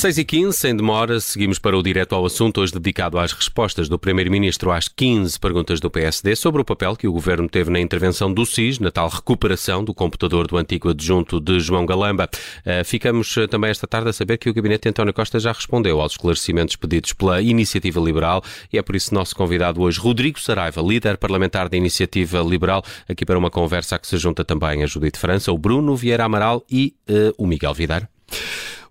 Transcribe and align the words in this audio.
6 0.00 0.16
e 0.16 0.24
15 0.24 0.56
sem 0.56 0.74
demora, 0.74 1.20
seguimos 1.20 1.58
para 1.58 1.76
o 1.76 1.82
direto 1.82 2.14
ao 2.14 2.24
assunto, 2.24 2.62
hoje 2.62 2.72
dedicado 2.72 3.18
às 3.18 3.32
respostas 3.32 3.86
do 3.86 3.98
Primeiro-Ministro 3.98 4.70
às 4.70 4.88
15 4.88 5.38
perguntas 5.38 5.78
do 5.78 5.90
PSD 5.90 6.34
sobre 6.36 6.62
o 6.62 6.64
papel 6.64 6.96
que 6.96 7.06
o 7.06 7.12
Governo 7.12 7.46
teve 7.46 7.70
na 7.70 7.78
intervenção 7.78 8.32
do 8.32 8.46
SIS, 8.46 8.78
na 8.78 8.90
tal 8.90 9.10
recuperação 9.10 9.84
do 9.84 9.92
computador 9.92 10.46
do 10.46 10.56
antigo 10.56 10.88
adjunto 10.88 11.38
de 11.38 11.60
João 11.60 11.84
Galamba. 11.84 12.30
Uh, 12.60 12.82
ficamos 12.82 13.36
uh, 13.36 13.46
também 13.46 13.68
esta 13.68 13.86
tarde 13.86 14.08
a 14.08 14.12
saber 14.14 14.38
que 14.38 14.48
o 14.48 14.54
Gabinete 14.54 14.84
de 14.84 14.88
António 14.88 15.12
Costa 15.12 15.38
já 15.38 15.52
respondeu 15.52 16.00
aos 16.00 16.12
esclarecimentos 16.12 16.76
pedidos 16.76 17.12
pela 17.12 17.42
Iniciativa 17.42 18.00
Liberal 18.00 18.42
e 18.72 18.78
é 18.78 18.82
por 18.82 18.96
isso 18.96 19.14
nosso 19.14 19.36
convidado 19.36 19.82
hoje, 19.82 20.00
Rodrigo 20.00 20.40
Saraiva, 20.40 20.80
líder 20.80 21.18
parlamentar 21.18 21.68
da 21.68 21.76
Iniciativa 21.76 22.40
Liberal, 22.40 22.82
aqui 23.06 23.26
para 23.26 23.38
uma 23.38 23.50
conversa 23.50 23.96
a 23.96 23.98
que 23.98 24.06
se 24.06 24.16
junta 24.16 24.46
também 24.46 24.82
a 24.82 24.86
Judite 24.86 25.18
França, 25.18 25.52
o 25.52 25.58
Bruno 25.58 25.94
Vieira 25.94 26.24
Amaral 26.24 26.64
e 26.70 26.94
uh, 27.06 27.34
o 27.36 27.46
Miguel 27.46 27.74
Vidar. 27.74 28.08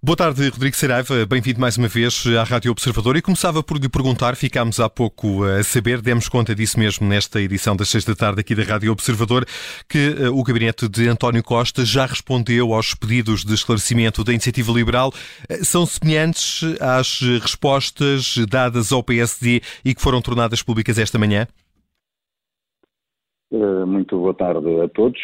Boa 0.02 0.16
tarde, 0.16 0.48
Rodrigo 0.48 0.78
Saraiva. 0.78 1.26
Bem-vindo 1.26 1.60
mais 1.60 1.78
uma 1.78 1.90
vez 1.90 2.24
à 2.40 2.44
Rádio 2.46 2.72
Observador. 2.72 3.18
E 3.18 3.22
começava 3.22 3.62
por 3.62 3.78
lhe 3.78 3.90
perguntar, 3.90 4.38
ficámos 4.38 4.80
há 4.80 4.90
pouco 4.90 5.44
a 5.44 5.62
saber, 5.62 6.00
demos 6.00 6.30
conta 6.30 6.56
disso 6.56 6.80
mesmo 6.80 7.06
nesta 7.06 7.42
edição 7.42 7.76
das 7.76 7.90
seis 7.90 8.06
da 8.06 8.16
tarde 8.16 8.40
aqui 8.40 8.56
da 8.56 8.64
Rádio 8.64 8.94
Observador, 8.94 9.44
que 9.90 10.16
eh, 10.18 10.30
o 10.30 10.42
gabinete 10.42 10.88
de 10.88 11.10
António 11.10 11.44
Costa 11.44 11.84
já 11.84 12.06
respondeu 12.06 12.74
aos 12.74 12.96
pedidos 12.96 13.44
de 13.44 13.54
esclarecimento 13.54 14.24
da 14.24 14.32
Iniciativa 14.32 14.72
Liberal. 14.72 15.12
Eh, 15.50 15.66
são 15.66 15.86
semelhantes 15.86 16.62
às 16.80 17.20
respostas 17.42 18.38
dadas 18.50 18.94
ao 18.94 19.04
PSD 19.04 19.60
e 19.84 19.94
que 19.94 20.02
foram 20.02 20.22
tornadas 20.22 20.64
públicas 20.64 20.98
esta 20.98 21.20
manhã? 21.20 21.46
Eh, 23.52 23.86
muito 23.86 24.18
boa 24.18 24.34
tarde 24.34 24.80
a 24.80 24.88
todos. 24.88 25.20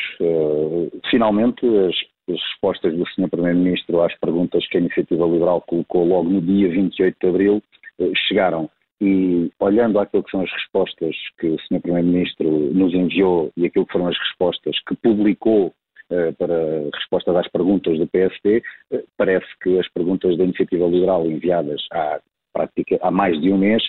Finalmente, 1.09 1.65
as 1.65 1.95
as 2.29 2.41
respostas 2.41 2.95
do 2.95 3.05
Sr. 3.07 3.29
Primeiro-Ministro 3.29 4.01
às 4.01 4.13
perguntas 4.19 4.67
que 4.67 4.77
a 4.77 4.79
Iniciativa 4.81 5.25
Liberal 5.25 5.61
colocou 5.61 6.05
logo 6.05 6.29
no 6.29 6.41
dia 6.41 6.69
28 6.69 7.17
de 7.21 7.27
abril 7.27 7.63
eh, 7.99 8.11
chegaram. 8.27 8.69
E 9.01 9.51
olhando 9.59 9.99
aquilo 9.99 10.23
que 10.23 10.31
são 10.31 10.41
as 10.41 10.51
respostas 10.51 11.15
que 11.39 11.47
o 11.47 11.59
Sr. 11.59 11.81
Primeiro-Ministro 11.81 12.49
nos 12.73 12.93
enviou 12.93 13.51
e 13.57 13.65
aquilo 13.65 13.85
que 13.85 13.91
foram 13.91 14.07
as 14.07 14.17
respostas 14.17 14.77
que 14.87 14.95
publicou 14.95 15.73
eh, 16.09 16.31
para 16.33 16.89
respostas 16.93 17.35
às 17.35 17.47
perguntas 17.49 17.97
do 17.97 18.07
PSD, 18.07 18.61
eh, 18.91 19.03
parece 19.17 19.47
que 19.61 19.79
as 19.79 19.87
perguntas 19.89 20.37
da 20.37 20.43
Iniciativa 20.43 20.85
Liberal 20.85 21.25
enviadas 21.25 21.81
há 21.91 22.19
prática, 22.55 22.97
há 23.01 23.11
mais 23.11 23.39
de 23.41 23.51
um 23.51 23.57
mês, 23.57 23.83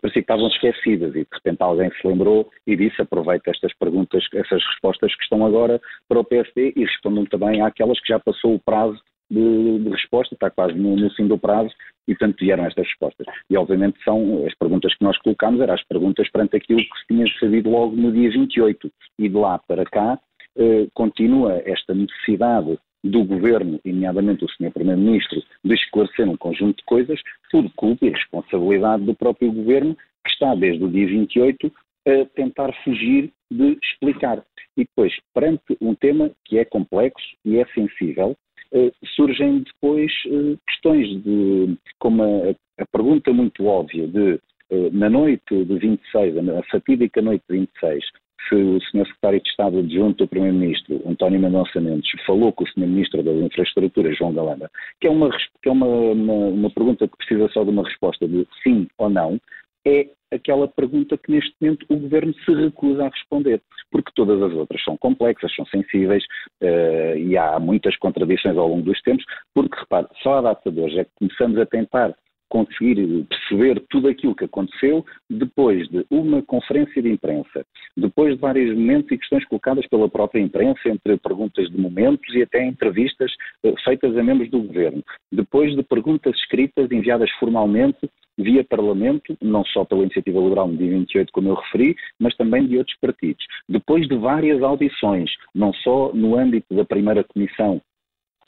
parecia 0.00 0.10
que 0.12 0.18
estavam 0.20 0.46
esquecidas 0.46 1.10
e 1.10 1.24
de 1.24 1.28
repente 1.32 1.60
alguém 1.60 1.90
se 1.90 2.06
lembrou 2.06 2.48
e 2.64 2.76
disse 2.76 3.02
aproveita 3.02 3.50
estas 3.50 3.74
perguntas, 3.74 4.24
essas 4.32 4.64
respostas 4.64 5.12
que 5.16 5.24
estão 5.24 5.44
agora 5.44 5.80
para 6.08 6.20
o 6.20 6.24
PSD 6.24 6.72
e 6.76 6.84
respondam 6.84 7.26
também 7.26 7.60
àquelas 7.60 7.98
que 8.00 8.08
já 8.08 8.20
passou 8.20 8.54
o 8.54 8.60
prazo 8.60 9.00
de, 9.28 9.78
de 9.80 9.88
resposta, 9.88 10.34
está 10.34 10.50
quase 10.50 10.74
no, 10.74 10.94
no, 10.94 11.10
fim 11.14 11.26
do 11.26 11.36
prazo 11.38 11.74
e 12.06 12.14
portanto 12.14 12.38
vieram 12.38 12.64
estas 12.64 12.86
respostas. 12.86 13.26
E 13.50 13.56
obviamente 13.56 13.98
são 14.04 14.46
as 14.46 14.54
perguntas 14.54 14.94
que 14.94 15.04
nós 15.04 15.18
colocámos, 15.18 15.60
eram 15.60 15.74
as 15.74 15.84
perguntas 15.84 16.30
perante 16.30 16.56
aquilo 16.56 16.80
que 16.80 16.98
se 17.00 17.06
tinha 17.08 17.26
sabido 17.40 17.70
logo 17.70 17.96
no 17.96 18.12
dia 18.12 18.30
28 18.30 18.92
e 19.18 19.28
de 19.28 19.34
lá 19.34 19.58
para 19.66 19.84
cá 19.84 20.18
eh, 20.56 20.86
continua 20.94 21.62
esta 21.64 21.94
necessidade 21.94 22.78
do 23.02 23.24
Governo, 23.24 23.80
nomeadamente 23.84 24.44
o 24.44 24.48
Sr. 24.48 24.70
Primeiro-Ministro, 24.72 25.42
de 25.64 25.74
esclarecer 25.74 26.28
um 26.28 26.36
conjunto 26.36 26.76
de 26.76 26.84
coisas, 26.84 27.20
tudo 27.50 27.70
culpa 27.76 28.06
e 28.06 28.10
responsabilidade 28.10 29.04
do 29.04 29.14
próprio 29.14 29.52
Governo, 29.52 29.96
que 30.24 30.30
está 30.30 30.54
desde 30.54 30.84
o 30.84 30.88
dia 30.88 31.06
28 31.06 31.72
a 32.06 32.24
tentar 32.34 32.72
fugir 32.84 33.32
de 33.50 33.78
explicar. 33.82 34.42
E 34.76 34.84
depois, 34.84 35.12
perante 35.34 35.76
um 35.80 35.94
tema 35.94 36.30
que 36.44 36.58
é 36.58 36.64
complexo 36.64 37.26
e 37.44 37.58
é 37.58 37.66
sensível, 37.74 38.36
eh, 38.72 38.90
surgem 39.14 39.60
depois 39.60 40.10
eh, 40.26 40.56
questões 40.66 41.22
de, 41.22 41.76
como 41.98 42.22
a, 42.22 42.82
a 42.82 42.86
pergunta 42.90 43.32
muito 43.32 43.66
óbvia 43.66 44.08
de 44.08 44.40
eh, 44.70 44.90
na 44.92 45.10
noite 45.10 45.64
de 45.64 45.78
26, 45.78 46.38
a 46.38 46.62
fatídica 46.70 47.20
noite 47.20 47.44
de 47.50 47.58
26, 47.58 48.04
se 48.48 48.54
o 48.54 48.80
Sr. 48.80 49.06
Secretário 49.06 49.40
de 49.40 49.48
Estado 49.48 49.78
adjunto 49.78 50.24
do 50.24 50.28
Primeiro-Ministro, 50.28 51.02
António 51.06 51.40
Mendonça 51.40 51.80
Mendes, 51.80 52.10
falou 52.26 52.52
com 52.52 52.64
o 52.64 52.68
Sr. 52.68 52.86
Ministro 52.86 53.22
das 53.22 53.36
Infraestruturas, 53.36 54.16
João 54.16 54.32
Galamba, 54.32 54.70
que 55.00 55.06
é, 55.06 55.10
uma, 55.10 55.30
que 55.30 55.68
é 55.68 55.72
uma, 55.72 55.86
uma, 55.86 56.32
uma 56.32 56.70
pergunta 56.70 57.08
que 57.08 57.16
precisa 57.16 57.48
só 57.52 57.64
de 57.64 57.70
uma 57.70 57.84
resposta 57.84 58.26
de 58.26 58.46
sim 58.62 58.88
ou 58.98 59.08
não, 59.08 59.40
é 59.84 60.08
aquela 60.32 60.66
pergunta 60.66 61.18
que 61.18 61.30
neste 61.30 61.54
momento 61.60 61.86
o 61.88 61.96
Governo 61.96 62.34
se 62.44 62.54
recusa 62.54 63.04
a 63.04 63.08
responder, 63.08 63.60
porque 63.90 64.12
todas 64.14 64.40
as 64.42 64.52
outras 64.52 64.82
são 64.82 64.96
complexas, 64.96 65.54
são 65.54 65.66
sensíveis 65.66 66.24
uh, 66.62 67.16
e 67.16 67.36
há 67.36 67.58
muitas 67.58 67.96
contradições 67.96 68.56
ao 68.56 68.68
longo 68.68 68.82
dos 68.82 69.00
tempos, 69.02 69.24
porque 69.54 69.78
repare, 69.78 70.06
só 70.22 70.38
a 70.38 70.42
data 70.42 70.70
de 70.70 70.80
hoje 70.80 71.00
é 71.00 71.04
que 71.04 71.10
começamos 71.16 71.58
a 71.58 71.66
tentar 71.66 72.14
conseguir 72.52 73.24
perceber 73.30 73.82
tudo 73.88 74.08
aquilo 74.08 74.34
que 74.34 74.44
aconteceu 74.44 75.06
depois 75.30 75.88
de 75.88 76.04
uma 76.10 76.42
conferência 76.42 77.00
de 77.00 77.08
imprensa, 77.08 77.64
depois 77.96 78.34
de 78.34 78.40
vários 78.42 78.76
momentos 78.76 79.10
e 79.10 79.16
questões 79.16 79.46
colocadas 79.46 79.86
pela 79.86 80.06
própria 80.06 80.42
imprensa, 80.42 80.86
entre 80.86 81.16
perguntas 81.16 81.70
de 81.70 81.80
momentos 81.80 82.34
e 82.34 82.42
até 82.42 82.62
entrevistas 82.62 83.32
eh, 83.64 83.72
feitas 83.82 84.14
a 84.18 84.22
membros 84.22 84.50
do 84.50 84.60
governo, 84.64 85.02
depois 85.32 85.74
de 85.74 85.82
perguntas 85.82 86.36
escritas 86.36 86.92
enviadas 86.92 87.30
formalmente 87.40 88.06
via 88.36 88.62
Parlamento, 88.64 89.34
não 89.40 89.64
só 89.64 89.86
pela 89.86 90.02
Iniciativa 90.02 90.38
Liberal 90.38 90.68
no 90.68 90.76
dia 90.76 90.90
28, 90.90 91.32
como 91.32 91.48
eu 91.48 91.54
referi, 91.54 91.96
mas 92.20 92.36
também 92.36 92.66
de 92.66 92.76
outros 92.76 92.96
partidos. 93.00 93.44
Depois 93.66 94.06
de 94.06 94.16
várias 94.16 94.62
audições, 94.62 95.30
não 95.54 95.72
só 95.72 96.12
no 96.12 96.38
âmbito 96.38 96.74
da 96.74 96.84
primeira 96.84 97.24
comissão 97.24 97.80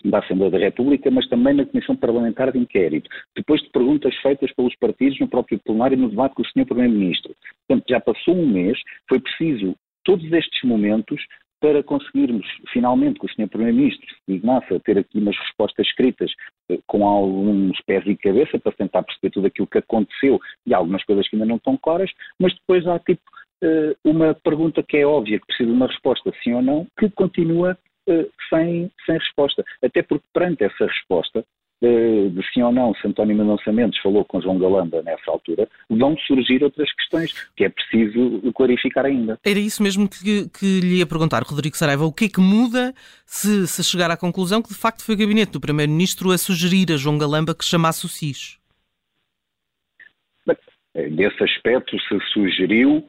da 0.04 0.18
Assembleia 0.18 0.50
da 0.50 0.58
República, 0.58 1.10
mas 1.10 1.26
também 1.28 1.54
na 1.54 1.64
Comissão 1.64 1.96
Parlamentar 1.96 2.52
de 2.52 2.58
Inquérito, 2.58 3.08
depois 3.34 3.60
de 3.62 3.70
perguntas 3.70 4.14
feitas 4.16 4.52
pelos 4.52 4.74
partidos 4.76 5.18
no 5.18 5.28
próprio 5.28 5.58
plenário 5.58 5.96
no 5.96 6.08
debate 6.08 6.34
com 6.34 6.42
o 6.42 6.46
Sr. 6.46 6.66
Primeiro-Ministro. 6.66 7.34
Portanto, 7.66 7.88
já 7.88 8.00
passou 8.00 8.36
um 8.36 8.46
mês, 8.46 8.78
foi 9.08 9.18
preciso 9.20 9.74
todos 10.04 10.30
estes 10.32 10.62
momentos 10.62 11.20
para 11.60 11.82
conseguirmos, 11.82 12.46
finalmente, 12.72 13.18
que 13.18 13.24
o 13.24 13.28
Sr. 13.30 13.48
Primeiro-Ministro 13.48 14.06
se 14.06 14.32
dignasse 14.34 14.74
a 14.74 14.80
ter 14.80 14.98
aqui 14.98 15.18
umas 15.18 15.36
respostas 15.38 15.86
escritas 15.86 16.30
eh, 16.70 16.78
com 16.86 17.06
alguns 17.06 17.80
pés 17.86 18.06
e 18.06 18.14
cabeça 18.16 18.58
para 18.58 18.72
tentar 18.72 19.02
perceber 19.02 19.30
tudo 19.30 19.46
aquilo 19.46 19.66
que 19.66 19.78
aconteceu 19.78 20.38
e 20.66 20.74
algumas 20.74 21.02
coisas 21.04 21.26
que 21.26 21.36
ainda 21.36 21.46
não 21.46 21.56
estão 21.56 21.78
claras, 21.78 22.10
mas 22.38 22.52
depois 22.52 22.86
há 22.86 22.98
tipo 22.98 23.22
eh, 23.62 23.96
uma 24.04 24.34
pergunta 24.34 24.82
que 24.82 24.98
é 24.98 25.06
óbvia, 25.06 25.40
que 25.40 25.46
precisa 25.46 25.70
de 25.70 25.74
uma 25.74 25.86
resposta 25.86 26.30
sim 26.42 26.52
ou 26.52 26.60
não, 26.60 26.86
que 26.98 27.08
continua 27.08 27.78
sem, 28.50 28.90
sem 29.06 29.18
resposta. 29.18 29.64
Até 29.82 30.02
porque 30.02 30.24
perante 30.32 30.64
essa 30.64 30.86
resposta, 30.86 31.44
eh, 31.82 32.28
de 32.30 32.42
sim 32.52 32.62
ou 32.62 32.72
não, 32.72 32.94
se 32.94 33.06
António 33.06 33.36
Mendonça 33.36 33.70
Mendes 33.72 34.00
falou 34.00 34.24
com 34.24 34.40
João 34.40 34.58
Galamba 34.58 35.02
nessa 35.02 35.30
altura, 35.30 35.68
vão 35.90 36.16
surgir 36.18 36.62
outras 36.64 36.90
questões 36.92 37.32
que 37.54 37.64
é 37.64 37.68
preciso 37.68 38.40
clarificar 38.54 39.04
ainda. 39.04 39.38
Era 39.44 39.58
isso 39.58 39.82
mesmo 39.82 40.08
que, 40.08 40.48
que 40.48 40.80
lhe 40.80 40.98
ia 40.98 41.06
perguntar, 41.06 41.42
Rodrigo 41.42 41.76
Saraiva. 41.76 42.06
O 42.06 42.12
que 42.12 42.26
é 42.26 42.28
que 42.28 42.40
muda 42.40 42.94
se, 43.26 43.66
se 43.66 43.84
chegar 43.84 44.10
à 44.10 44.16
conclusão 44.16 44.62
que 44.62 44.70
de 44.70 44.74
facto 44.74 45.04
foi 45.04 45.14
o 45.14 45.18
gabinete 45.18 45.52
do 45.52 45.60
Primeiro-Ministro 45.60 46.30
a 46.30 46.38
sugerir 46.38 46.92
a 46.92 46.96
João 46.96 47.18
Galamba 47.18 47.54
que 47.54 47.64
chamasse 47.64 48.06
o 48.06 48.08
SIS? 48.08 48.58
Nesse 50.94 51.42
aspecto, 51.42 51.98
se 51.98 52.20
sugeriu, 52.32 53.04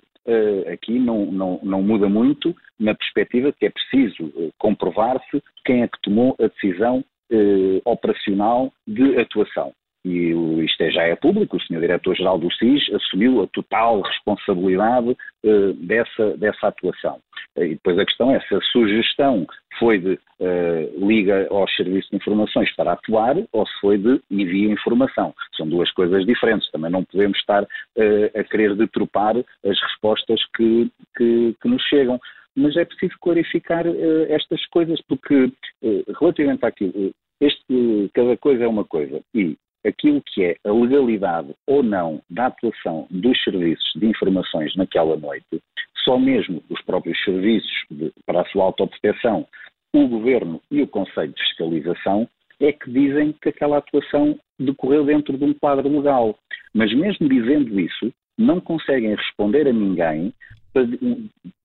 aqui 0.74 0.98
não, 0.98 1.32
não, 1.32 1.60
não 1.62 1.82
muda 1.84 2.10
muito 2.10 2.56
na 2.80 2.94
perspectiva 2.96 3.54
que 3.54 3.66
é 3.66 3.70
preciso 3.70 4.26
uh, 4.26 4.52
comprovar-se 4.58 5.42
quem 5.64 5.84
é 5.84 5.88
que 5.88 6.02
tomou 6.02 6.36
a 6.40 6.48
decisão 6.48 7.04
uh, 7.32 7.82
operacional 7.86 8.72
de 8.88 9.18
atuação 9.18 9.74
e 10.06 10.64
isto 10.64 10.82
é, 10.82 10.92
já 10.92 11.02
é 11.02 11.16
público, 11.16 11.58
o 11.58 11.60
Sr. 11.60 11.80
Diretor-Geral 11.80 12.38
do 12.38 12.54
SIS 12.54 12.94
assumiu 12.94 13.42
a 13.42 13.48
total 13.48 14.02
responsabilidade 14.02 15.10
uh, 15.10 15.74
dessa, 15.74 16.38
dessa 16.38 16.68
atuação. 16.68 17.20
Uh, 17.58 17.64
e 17.64 17.70
depois 17.70 17.98
a 17.98 18.06
questão 18.06 18.30
é 18.30 18.40
se 18.42 18.54
a 18.54 18.62
sugestão 18.62 19.48
foi 19.80 19.98
de 19.98 20.14
uh, 20.14 21.08
liga 21.08 21.48
aos 21.50 21.76
serviços 21.76 22.08
de 22.12 22.18
informações 22.18 22.72
para 22.76 22.92
atuar 22.92 23.36
ou 23.52 23.66
se 23.66 23.74
foi 23.82 23.98
de 23.98 24.22
envia 24.30 24.72
informação. 24.72 25.34
São 25.58 25.68
duas 25.68 25.92
coisas 25.92 26.24
diferentes. 26.24 26.70
Também 26.70 26.92
não 26.92 27.04
podemos 27.04 27.40
estar 27.40 27.64
a 27.64 28.44
querer 28.44 28.76
detropar 28.76 29.36
as 29.38 29.82
respostas 29.82 30.40
que, 30.56 30.92
que, 31.18 31.56
que 31.60 31.68
nos 31.68 31.82
chegam 31.84 32.20
mas 32.56 32.76
é 32.78 32.86
preciso 32.86 33.14
clarificar 33.22 33.88
uh, 33.88 34.26
estas 34.30 34.66
coisas, 34.68 35.02
porque 35.08 35.46
uh, 35.46 36.04
relativamente 36.20 36.66
àquilo, 36.66 37.12
este, 37.42 38.10
cada 38.14 38.38
coisa 38.38 38.64
é 38.64 38.68
uma 38.68 38.86
coisa, 38.86 39.22
e 39.34 39.58
aquilo 39.86 40.22
que 40.26 40.44
é 40.44 40.56
a 40.64 40.72
legalidade 40.72 41.54
ou 41.68 41.84
não 41.84 42.22
da 42.30 42.48
atuação 42.48 43.08
dos 43.12 43.42
serviços 43.44 43.92
de 43.96 44.08
informações 44.08 44.76
naquela 44.76 45.16
noite, 45.16 45.62
só 46.04 46.18
mesmo 46.18 46.64
os 46.70 46.82
próprios 46.84 47.22
serviços 47.24 47.86
de, 47.90 48.12
para 48.26 48.42
a 48.42 48.46
sua 48.46 48.64
autoproteção, 48.64 49.48
o 49.94 50.08
Governo 50.08 50.62
e 50.72 50.82
o 50.82 50.88
Conselho 50.88 51.34
de 51.34 51.42
Fiscalização 51.42 52.28
é 52.60 52.72
que 52.72 52.90
dizem 52.92 53.34
que 53.42 53.50
aquela 53.50 53.78
atuação 53.78 54.38
decorreu 54.60 55.06
dentro 55.06 55.38
de 55.38 55.44
um 55.44 55.54
quadro 55.54 55.88
legal. 55.90 56.38
Mas 56.74 56.94
mesmo 56.94 57.30
dizendo 57.30 57.80
isso, 57.80 58.12
não 58.38 58.60
conseguem 58.60 59.16
responder 59.16 59.68
a 59.68 59.74
ninguém 59.74 60.34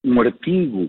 um 0.05 0.21
artigo 0.21 0.89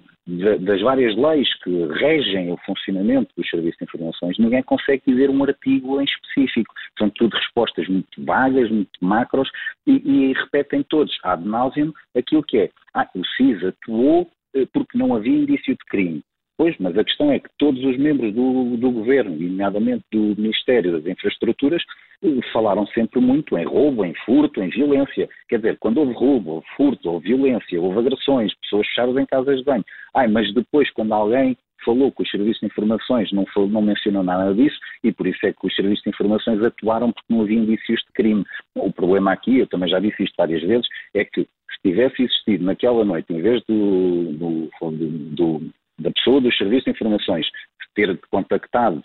das 0.59 0.81
várias 0.81 1.15
leis 1.15 1.51
que 1.63 1.85
regem 1.93 2.51
o 2.51 2.57
funcionamento 2.57 3.33
dos 3.35 3.49
serviços 3.49 3.77
de 3.79 3.85
informações, 3.85 4.37
ninguém 4.37 4.61
consegue 4.63 5.01
dizer 5.07 5.29
um 5.29 5.43
artigo 5.43 5.99
em 5.99 6.05
específico. 6.05 6.73
São 6.97 7.09
tudo 7.09 7.35
respostas 7.35 7.87
muito 7.87 8.23
vagas, 8.23 8.69
muito 8.69 8.91
macros 9.01 9.49
e, 9.87 9.93
e 9.93 10.33
repetem 10.33 10.83
todos, 10.83 11.17
ad 11.23 11.43
nauseam, 11.43 11.93
aquilo 12.15 12.43
que 12.43 12.59
é. 12.59 12.69
Ah, 12.93 13.07
o 13.15 13.25
CIS 13.25 13.63
atuou 13.63 14.29
eh, 14.55 14.67
porque 14.71 14.97
não 14.97 15.15
havia 15.15 15.33
indício 15.33 15.73
de 15.73 15.85
crime. 15.89 16.21
Pois, 16.57 16.75
mas 16.79 16.95
a 16.95 17.03
questão 17.03 17.31
é 17.31 17.39
que 17.39 17.49
todos 17.57 17.83
os 17.83 17.97
membros 17.97 18.33
do, 18.35 18.77
do 18.77 18.91
governo, 18.91 19.35
nomeadamente 19.35 20.03
do 20.11 20.39
Ministério 20.39 20.91
das 20.91 21.05
Infraestruturas, 21.07 21.81
falaram 22.53 22.85
sempre 22.87 23.19
muito 23.19 23.57
em 23.57 23.65
roubo, 23.65 24.05
em 24.05 24.13
furto, 24.25 24.61
em 24.61 24.69
violência. 24.69 25.27
Quer 25.49 25.57
dizer, 25.57 25.77
quando 25.79 25.97
houve 25.97 26.13
roubo, 26.13 26.51
houve 26.51 26.67
furto, 26.75 27.09
houve 27.09 27.29
violência, 27.29 27.81
houve 27.81 27.99
agressões, 27.99 28.53
pessoas 28.61 28.87
fechadas 28.87 29.17
em 29.17 29.25
casas 29.25 29.57
de 29.57 29.63
banho. 29.63 29.83
Ai, 30.15 30.27
mas 30.27 30.53
depois, 30.53 30.89
quando 30.91 31.13
alguém 31.13 31.57
falou 31.83 32.11
com 32.11 32.21
os 32.21 32.29
serviços 32.29 32.59
de 32.59 32.67
informações, 32.67 33.31
não, 33.31 33.45
falou, 33.47 33.67
não 33.67 33.81
mencionou 33.81 34.21
nada 34.21 34.53
disso 34.53 34.77
e 35.03 35.11
por 35.11 35.25
isso 35.25 35.43
é 35.45 35.51
que 35.51 35.65
os 35.65 35.75
serviços 35.75 36.03
de 36.03 36.09
informações 36.09 36.61
atuaram 36.63 37.11
porque 37.11 37.33
não 37.33 37.41
havia 37.41 37.57
indícios 37.57 38.01
de 38.01 38.13
crime. 38.13 38.45
O 38.75 38.93
problema 38.93 39.33
aqui, 39.33 39.57
eu 39.57 39.67
também 39.67 39.89
já 39.89 39.99
disse 39.99 40.23
isto 40.23 40.35
várias 40.37 40.61
vezes, 40.61 40.87
é 41.15 41.25
que 41.25 41.41
se 41.41 41.81
tivesse 41.83 42.21
existido 42.21 42.63
naquela 42.63 43.03
noite, 43.03 43.33
em 43.33 43.41
vez 43.41 43.63
do, 43.67 44.33
do, 44.33 44.69
do, 45.31 45.71
da 45.97 46.11
pessoa 46.11 46.39
dos 46.39 46.55
serviços 46.55 46.83
de 46.83 46.91
informações 46.91 47.47
ter 47.95 48.17
contactado 48.29 49.03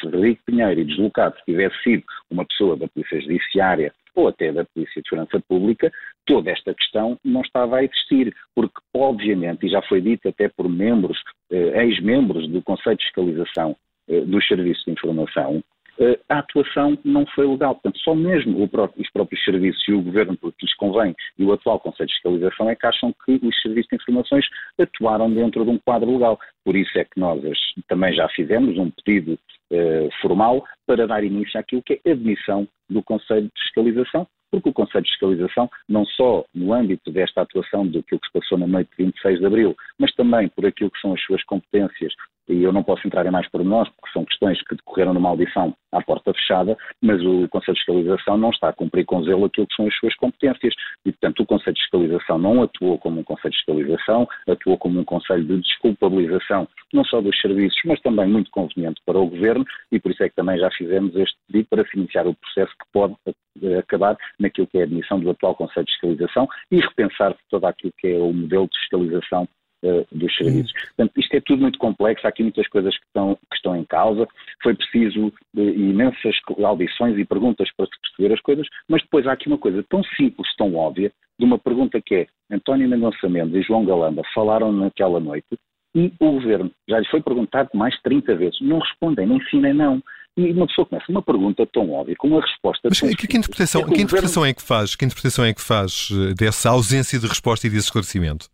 Frederico 0.00 0.42
Pinheiro 0.46 0.80
e 0.80 0.84
deslocado, 0.84 1.36
se 1.38 1.44
tivesse 1.44 1.82
sido 1.82 2.04
uma 2.30 2.44
pessoa 2.44 2.76
da 2.76 2.88
Polícia 2.88 3.20
Judiciária 3.20 3.92
ou 4.16 4.28
até 4.28 4.50
da 4.50 4.64
Polícia 4.64 5.02
de 5.02 5.08
Segurança 5.08 5.40
Pública, 5.46 5.92
toda 6.24 6.50
esta 6.50 6.74
questão 6.74 7.18
não 7.24 7.42
estava 7.42 7.76
a 7.76 7.84
existir, 7.84 8.34
porque 8.54 8.80
obviamente, 8.94 9.66
e 9.66 9.70
já 9.70 9.82
foi 9.82 10.00
dito 10.00 10.28
até 10.28 10.48
por 10.48 10.68
membros, 10.68 11.18
eh, 11.52 11.84
ex-membros 11.84 12.48
do 12.48 12.62
Conselho 12.62 12.96
de 12.96 13.04
Fiscalização 13.04 13.76
eh, 14.08 14.22
dos 14.22 14.46
Serviços 14.48 14.84
de 14.84 14.92
Informação, 14.92 15.62
eh, 15.98 16.18
a 16.28 16.38
atuação 16.38 16.98
não 17.04 17.26
foi 17.26 17.46
legal. 17.46 17.74
Portanto, 17.74 17.98
só 18.00 18.14
mesmo 18.14 18.66
próprio, 18.68 19.02
os 19.02 19.10
próprios 19.10 19.44
serviços 19.44 19.86
e 19.86 19.92
o 19.92 20.02
governo, 20.02 20.36
porque 20.36 20.64
lhes 20.64 20.74
convém, 20.76 21.14
e 21.38 21.44
o 21.44 21.52
atual 21.52 21.78
Conselho 21.78 22.08
de 22.08 22.14
Fiscalização, 22.14 22.70
é 22.70 22.74
que 22.74 22.86
acham 22.86 23.14
que 23.24 23.38
os 23.42 23.60
serviços 23.60 23.88
de 23.90 23.96
informações 23.96 24.46
atuaram 24.78 25.30
dentro 25.30 25.64
de 25.64 25.70
um 25.70 25.78
quadro 25.78 26.10
legal. 26.10 26.38
Por 26.64 26.74
isso 26.74 26.98
é 26.98 27.04
que 27.04 27.18
nós 27.18 27.40
também 27.88 28.14
já 28.14 28.28
fizemos 28.30 28.78
um 28.78 28.90
pedido 28.90 29.38
eh, 29.72 30.08
formal 30.20 30.64
para 30.86 31.06
dar 31.06 31.24
início 31.24 31.58
àquilo 31.58 31.82
que 31.82 32.00
é 32.04 32.10
a 32.10 32.12
admissão 32.12 32.68
do 32.88 33.02
Conselho 33.02 33.46
de 33.46 33.62
Fiscalização, 33.62 34.26
porque 34.50 34.68
o 34.68 34.72
Conselho 34.72 35.04
de 35.04 35.10
Fiscalização, 35.10 35.68
não 35.88 36.04
só 36.06 36.44
no 36.54 36.72
âmbito 36.72 37.10
desta 37.10 37.42
atuação 37.42 37.86
do 37.86 38.02
que 38.02 38.14
se 38.16 38.32
passou 38.32 38.58
na 38.58 38.66
noite 38.66 38.90
de 38.96 39.04
26 39.04 39.40
de 39.40 39.46
abril, 39.46 39.76
mas 39.98 40.14
também 40.14 40.48
por 40.48 40.64
aquilo 40.64 40.90
que 40.90 41.00
são 41.00 41.14
as 41.14 41.22
suas 41.22 41.42
competências 41.44 42.12
e 42.48 42.62
eu 42.62 42.72
não 42.72 42.82
posso 42.82 43.06
entrar 43.06 43.26
em 43.26 43.30
mais 43.30 43.48
pormenores, 43.48 43.92
porque 43.96 44.12
são 44.12 44.24
questões 44.24 44.62
que 44.62 44.76
decorreram 44.76 45.14
numa 45.14 45.30
audição 45.30 45.74
à 45.92 46.00
porta 46.02 46.32
fechada, 46.32 46.76
mas 47.02 47.20
o 47.22 47.48
Conselho 47.48 47.74
de 47.74 47.84
Fiscalização 47.84 48.36
não 48.36 48.50
está 48.50 48.68
a 48.68 48.72
cumprir 48.72 49.04
com 49.04 49.22
zelo 49.24 49.46
aquilo 49.46 49.66
que 49.66 49.74
são 49.74 49.86
as 49.86 49.96
suas 49.96 50.14
competências. 50.16 50.74
E, 51.04 51.12
portanto, 51.12 51.40
o 51.40 51.46
Conselho 51.46 51.74
de 51.74 51.82
Fiscalização 51.82 52.38
não 52.38 52.62
atuou 52.62 52.98
como 52.98 53.20
um 53.20 53.24
Conselho 53.24 53.52
de 53.52 53.56
Fiscalização, 53.58 54.28
atuou 54.48 54.78
como 54.78 55.00
um 55.00 55.04
Conselho 55.04 55.44
de 55.44 55.60
desculpabilização, 55.60 56.68
não 56.92 57.04
só 57.04 57.20
dos 57.20 57.38
serviços, 57.40 57.80
mas 57.84 58.00
também 58.00 58.28
muito 58.28 58.50
conveniente 58.50 59.00
para 59.04 59.18
o 59.18 59.26
Governo, 59.26 59.64
e 59.90 59.98
por 59.98 60.12
isso 60.12 60.22
é 60.22 60.28
que 60.28 60.36
também 60.36 60.58
já 60.58 60.70
fizemos 60.70 61.14
este 61.16 61.36
pedido 61.46 61.68
para 61.68 61.84
se 61.86 61.98
iniciar 61.98 62.26
o 62.26 62.34
processo 62.34 62.72
que 62.72 62.86
pode 62.92 63.14
eh, 63.62 63.78
acabar 63.78 64.16
naquilo 64.38 64.66
que 64.66 64.78
é 64.78 64.82
a 64.82 64.84
admissão 64.84 65.18
do 65.18 65.30
atual 65.30 65.54
Conselho 65.54 65.86
de 65.86 65.92
Fiscalização 65.92 66.48
e 66.70 66.80
repensar 66.80 67.34
todo 67.50 67.64
aquilo 67.66 67.92
que 67.98 68.08
é 68.08 68.18
o 68.18 68.32
modelo 68.32 68.68
de 68.68 68.78
fiscalização 68.78 69.48
uh, 69.84 70.06
dos 70.12 70.34
serviços. 70.36 70.72
Uhum. 70.72 70.80
Portanto, 70.96 71.20
isto 71.20 71.34
é 71.34 71.40
tudo 71.40 71.62
muito 71.62 71.78
complexo, 71.78 72.26
há 72.26 72.30
aqui 72.30 72.42
muitas 72.42 72.68
coisas 72.68 72.96
que 72.96 73.06
estão, 73.06 73.34
que 73.34 73.56
estão 73.56 73.76
em 73.76 73.84
causa. 73.84 74.26
Foi 74.62 74.74
preciso 74.74 75.26
uh, 75.26 75.60
imensas 75.60 76.36
audições 76.64 77.18
e 77.18 77.24
perguntas 77.24 77.68
para 77.76 77.86
se 77.86 78.00
perceber 78.00 78.34
as 78.34 78.40
coisas, 78.40 78.66
mas 78.88 79.02
depois 79.02 79.26
há 79.26 79.32
aqui 79.32 79.48
uma 79.48 79.58
coisa 79.58 79.84
tão 79.88 80.02
simples, 80.16 80.48
tão 80.56 80.74
óbvia, 80.74 81.12
de 81.38 81.44
uma 81.44 81.58
pergunta 81.58 82.00
que 82.00 82.14
é 82.14 82.26
António 82.50 82.88
Mendonça 82.88 83.28
Mendes 83.28 83.54
e 83.54 83.62
João 83.62 83.84
Galamba 83.84 84.22
falaram 84.34 84.72
naquela 84.72 85.20
noite 85.20 85.58
e 85.94 86.12
o 86.20 86.32
governo 86.32 86.70
já 86.86 86.98
lhes 86.98 87.08
foi 87.08 87.22
perguntado 87.22 87.70
mais 87.72 87.94
de 87.94 88.02
30 88.02 88.36
vezes. 88.36 88.60
Não 88.60 88.78
respondem, 88.78 89.26
nem 89.26 89.40
sim 89.48 89.60
nem 89.60 89.72
não. 89.72 90.02
E 90.36 90.52
uma 90.52 90.66
pessoa 90.66 90.86
começa 90.86 91.10
uma 91.10 91.22
pergunta 91.22 91.66
tão 91.72 91.90
óbvia, 91.90 92.14
com 92.18 92.28
uma 92.28 92.42
resposta 92.42 92.88
Mas 92.90 93.00
tão 93.00 93.08
que, 93.08 93.26
que 93.26 93.38
interpretação, 93.38 93.80
é 93.80 93.84
que, 93.84 93.90
que 93.92 94.02
interpretação 94.02 94.42
governo... 94.42 94.50
é 94.50 94.54
que 94.54 94.62
faz? 94.62 94.94
Que 94.94 95.04
interpretação 95.06 95.44
é 95.46 95.54
que 95.54 95.62
faz 95.62 96.10
eh, 96.12 96.34
dessa 96.34 96.68
ausência 96.68 97.18
de 97.18 97.26
resposta 97.26 97.66
e 97.66 97.70
de 97.70 97.78
esclarecimento? 97.78 98.50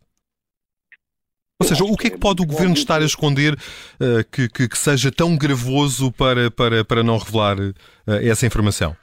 Ou 1.61 1.67
seja, 1.67 1.83
o 1.83 1.95
que 1.95 2.07
é 2.07 2.09
que 2.09 2.19
pode 2.19 2.41
o 2.41 2.45
Governo 2.45 2.73
estar 2.73 3.01
a 3.01 3.05
esconder 3.05 3.53
uh, 3.53 4.23
que, 4.31 4.49
que, 4.49 4.67
que, 4.67 4.77
seja 4.77 5.11
tão 5.11 5.37
gravoso 5.37 6.11
para, 6.11 6.49
para, 6.51 6.83
para 6.83 7.03
não 7.03 7.17
revelar 7.17 7.57
uh, 7.57 7.73
essa 8.21 8.45
informação? 8.45 8.95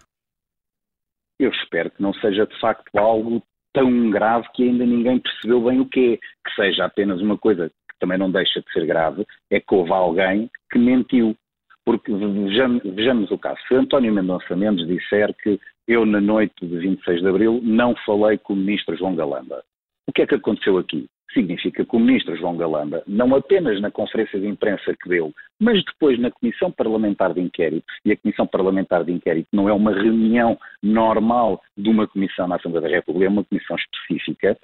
Eu 1.39 1.51
espero 1.51 1.91
que 1.91 2.03
não 2.03 2.13
seja 2.15 2.47
de 2.47 2.61
facto 2.61 2.95
algo 2.99 3.43
tão 3.73 4.11
grave 4.11 4.47
que 4.55 4.65
ainda 4.65 4.85
ninguém 4.85 5.19
percebeu 5.19 5.63
bem 5.65 5.81
o 5.81 5.87
que 5.87 6.15
é. 6.15 6.17
Que 6.17 6.55
seja 6.55 6.85
apenas 6.85 7.21
uma 7.21 7.39
coisa 7.39 7.69
que 7.69 7.99
também 7.99 8.19
não 8.19 8.31
deixa 8.31 8.61
de 8.61 8.71
ser 8.73 8.87
grave, 8.87 9.27
é 9.51 9.61
que 9.61 9.75
houve 9.75 9.93
alguém 9.93 10.51
que 10.71 10.79
mentiu. 10.79 11.37
Porque 11.85 12.13
vejamos, 12.13 12.83
vejamos 12.85 13.31
o 13.31 13.39
caso. 13.39 13.59
Se 13.67 13.75
António 13.75 14.13
Mendonça 14.13 14.55
Mendes 14.55 14.87
disser 14.87 15.35
que 15.43 15.59
eu, 15.89 16.05
na 16.05 16.21
noite 16.21 16.55
de 16.61 16.77
26 16.77 17.23
de 17.23 17.29
abril, 17.29 17.61
não 17.63 17.95
falei 18.05 18.37
com 18.39 18.53
o 18.53 18.57
ministro 18.57 18.97
João 18.97 19.17
Galamba, 19.17 19.65
o 20.07 20.13
que 20.13 20.23
é 20.23 20.27
que 20.27 20.35
aconteceu 20.35 20.77
aqui? 20.79 21.09
Significa 21.33 21.85
que 21.85 21.97
o 21.97 22.01
ministro 22.01 22.37
João 22.37 22.57
Galamba, 22.57 23.03
não 23.07 23.35
apenas 23.35 23.81
na 23.81 23.91
conferência 23.91 24.39
de 24.41 24.47
imprensa 24.47 24.95
que 25.01 25.09
deu, 25.09 25.33
mas 25.61 25.83
depois 25.85 26.19
na 26.19 26.31
Comissão 26.31 26.71
Parlamentar 26.71 27.33
de 27.35 27.41
Inquérito, 27.41 27.87
e 28.05 28.13
a 28.13 28.17
Comissão 28.17 28.47
Parlamentar 28.47 29.05
de 29.05 29.13
Inquérito 29.13 29.49
não 29.53 29.69
é 29.69 29.73
uma 29.73 29.93
reunião 29.93 30.59
normal 30.83 31.61
de 31.77 31.89
uma 31.89 32.07
comissão 32.07 32.49
na 32.49 32.57
Assembleia 32.57 32.89
da 32.89 32.95
República, 32.97 33.27
é 33.27 33.29
uma 33.29 33.45
comissão 33.45 33.77
específica, 33.77 34.57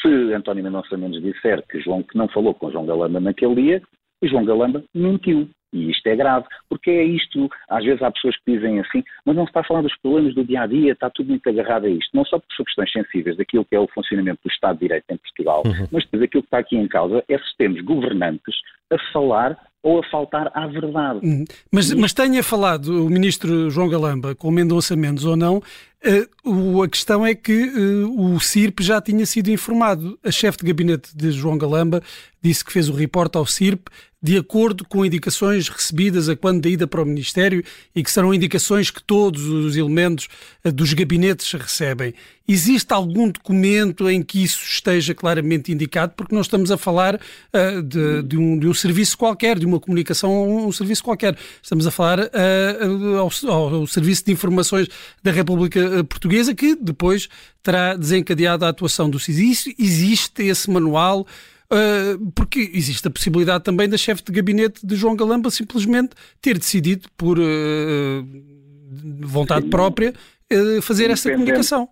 se 0.00 0.08
António 0.32 0.64
Mendonça 0.64 0.96
Mendes 0.96 1.22
disser 1.22 1.62
que, 1.68 1.80
João, 1.80 2.02
que 2.02 2.16
não 2.16 2.28
falou 2.28 2.54
com 2.54 2.70
João 2.70 2.86
Galamba 2.86 3.20
naquele 3.20 3.54
dia, 3.54 3.82
João 4.22 4.44
Galamba 4.44 4.82
mentiu. 4.94 5.48
E 5.72 5.90
isto 5.90 6.06
é 6.06 6.16
grave, 6.16 6.46
porque 6.68 6.90
é 6.90 7.04
isto, 7.04 7.48
às 7.68 7.84
vezes 7.84 8.02
há 8.02 8.10
pessoas 8.10 8.36
que 8.38 8.52
dizem 8.52 8.80
assim, 8.80 9.04
mas 9.24 9.36
não 9.36 9.44
se 9.44 9.50
está 9.50 9.60
a 9.60 9.64
falar 9.64 9.82
dos 9.82 9.96
problemas 9.98 10.34
do 10.34 10.44
dia 10.44 10.62
a 10.62 10.66
dia, 10.66 10.92
está 10.92 11.08
tudo 11.10 11.28
muito 11.28 11.48
agarrado 11.48 11.86
a 11.86 11.90
isto. 11.90 12.10
Não 12.14 12.24
só 12.24 12.38
por 12.38 12.64
questões 12.64 12.90
sensíveis 12.92 13.36
daquilo 13.36 13.64
que 13.64 13.76
é 13.76 13.80
o 13.80 13.88
funcionamento 13.88 14.40
do 14.44 14.50
Estado 14.50 14.74
de 14.74 14.86
Direito 14.86 15.04
em 15.10 15.16
Portugal, 15.16 15.62
uhum. 15.64 15.86
mas 15.92 16.04
depois 16.04 16.22
aquilo 16.22 16.42
que 16.42 16.46
está 16.48 16.58
aqui 16.58 16.76
em 16.76 16.88
causa 16.88 17.24
é 17.28 17.38
se 17.38 17.56
temos 17.56 17.80
governantes 17.82 18.54
a 18.92 19.12
falar 19.12 19.56
ou 19.82 20.00
a 20.00 20.10
faltar 20.10 20.50
à 20.54 20.66
verdade. 20.66 21.20
Uhum. 21.22 21.44
Mas, 21.72 21.92
mas 21.92 22.12
tenha 22.12 22.42
falado 22.42 23.06
o 23.06 23.08
ministro 23.08 23.70
João 23.70 23.88
Galamba 23.88 24.34
com 24.34 24.50
Mendonça 24.50 24.94
Mendes 24.94 25.24
ou 25.24 25.36
não, 25.36 25.62
uh, 26.44 26.82
a 26.82 26.88
questão 26.88 27.24
é 27.24 27.34
que 27.34 27.52
uh, 27.52 28.34
o 28.34 28.38
CIRP 28.40 28.82
já 28.82 29.00
tinha 29.00 29.24
sido 29.24 29.48
informado. 29.48 30.18
A 30.22 30.30
chefe 30.30 30.58
de 30.58 30.66
gabinete 30.66 31.16
de 31.16 31.30
João 31.30 31.56
Galamba 31.56 32.02
disse 32.42 32.64
que 32.64 32.72
fez 32.72 32.88
o 32.88 32.94
reporte 32.94 33.38
ao 33.38 33.46
CIRP 33.46 33.88
de 34.22 34.36
acordo 34.36 34.84
com 34.84 35.04
indicações 35.04 35.68
recebidas 35.68 36.28
a 36.28 36.36
quando 36.36 36.60
da 36.60 36.68
ida 36.68 36.86
para 36.86 37.02
o 37.02 37.06
Ministério 37.06 37.64
e 37.94 38.02
que 38.02 38.10
serão 38.10 38.34
indicações 38.34 38.90
que 38.90 39.02
todos 39.02 39.46
os 39.46 39.76
elementos 39.76 40.28
eh, 40.62 40.70
dos 40.70 40.92
gabinetes 40.92 41.50
recebem. 41.52 42.12
Existe 42.52 42.92
algum 42.92 43.30
documento 43.30 44.10
em 44.10 44.20
que 44.24 44.42
isso 44.42 44.60
esteja 44.64 45.14
claramente 45.14 45.70
indicado? 45.70 46.14
Porque 46.16 46.34
nós 46.34 46.46
estamos 46.46 46.72
a 46.72 46.76
falar 46.76 47.14
uh, 47.14 47.80
de, 47.80 48.24
de, 48.24 48.36
um, 48.36 48.58
de, 48.58 48.66
um, 48.66 48.74
serviço 48.74 49.16
qualquer, 49.16 49.56
de 49.56 49.64
uma 49.64 49.78
comunicação, 49.78 50.66
um 50.66 50.72
serviço 50.72 51.04
qualquer. 51.04 51.38
Estamos 51.62 51.86
a 51.86 51.92
falar 51.92 52.18
uh, 52.18 53.18
ao, 53.18 53.52
ao, 53.52 53.86
Serviço 53.86 54.24
de 54.24 54.32
Informações 54.32 54.88
da 55.22 55.30
República 55.30 56.02
Portuguesa, 56.02 56.52
que 56.52 56.74
depois 56.74 57.28
terá 57.62 57.94
desencadeado 57.94 58.64
a 58.64 58.70
atuação 58.70 59.08
do 59.08 59.20
SIS. 59.20 59.72
Existe 59.78 60.42
esse 60.42 60.68
manual? 60.68 61.24
Porque 62.34 62.68
existe 62.74 63.06
a 63.06 63.10
possibilidade 63.12 63.62
também 63.62 63.88
da 63.88 63.96
chefe 63.96 64.24
de 64.24 64.32
gabinete 64.32 64.84
de 64.84 64.96
João 64.96 65.14
Galamba 65.14 65.52
simplesmente 65.52 66.16
ter 66.42 66.58
decidido, 66.58 67.08
por 67.16 67.38
uh, 67.38 68.26
vontade 69.20 69.66
Sim. 69.66 69.70
própria, 69.70 70.12
uh, 70.52 70.82
fazer 70.82 71.10
essa 71.10 71.30
comunicação. 71.30 71.88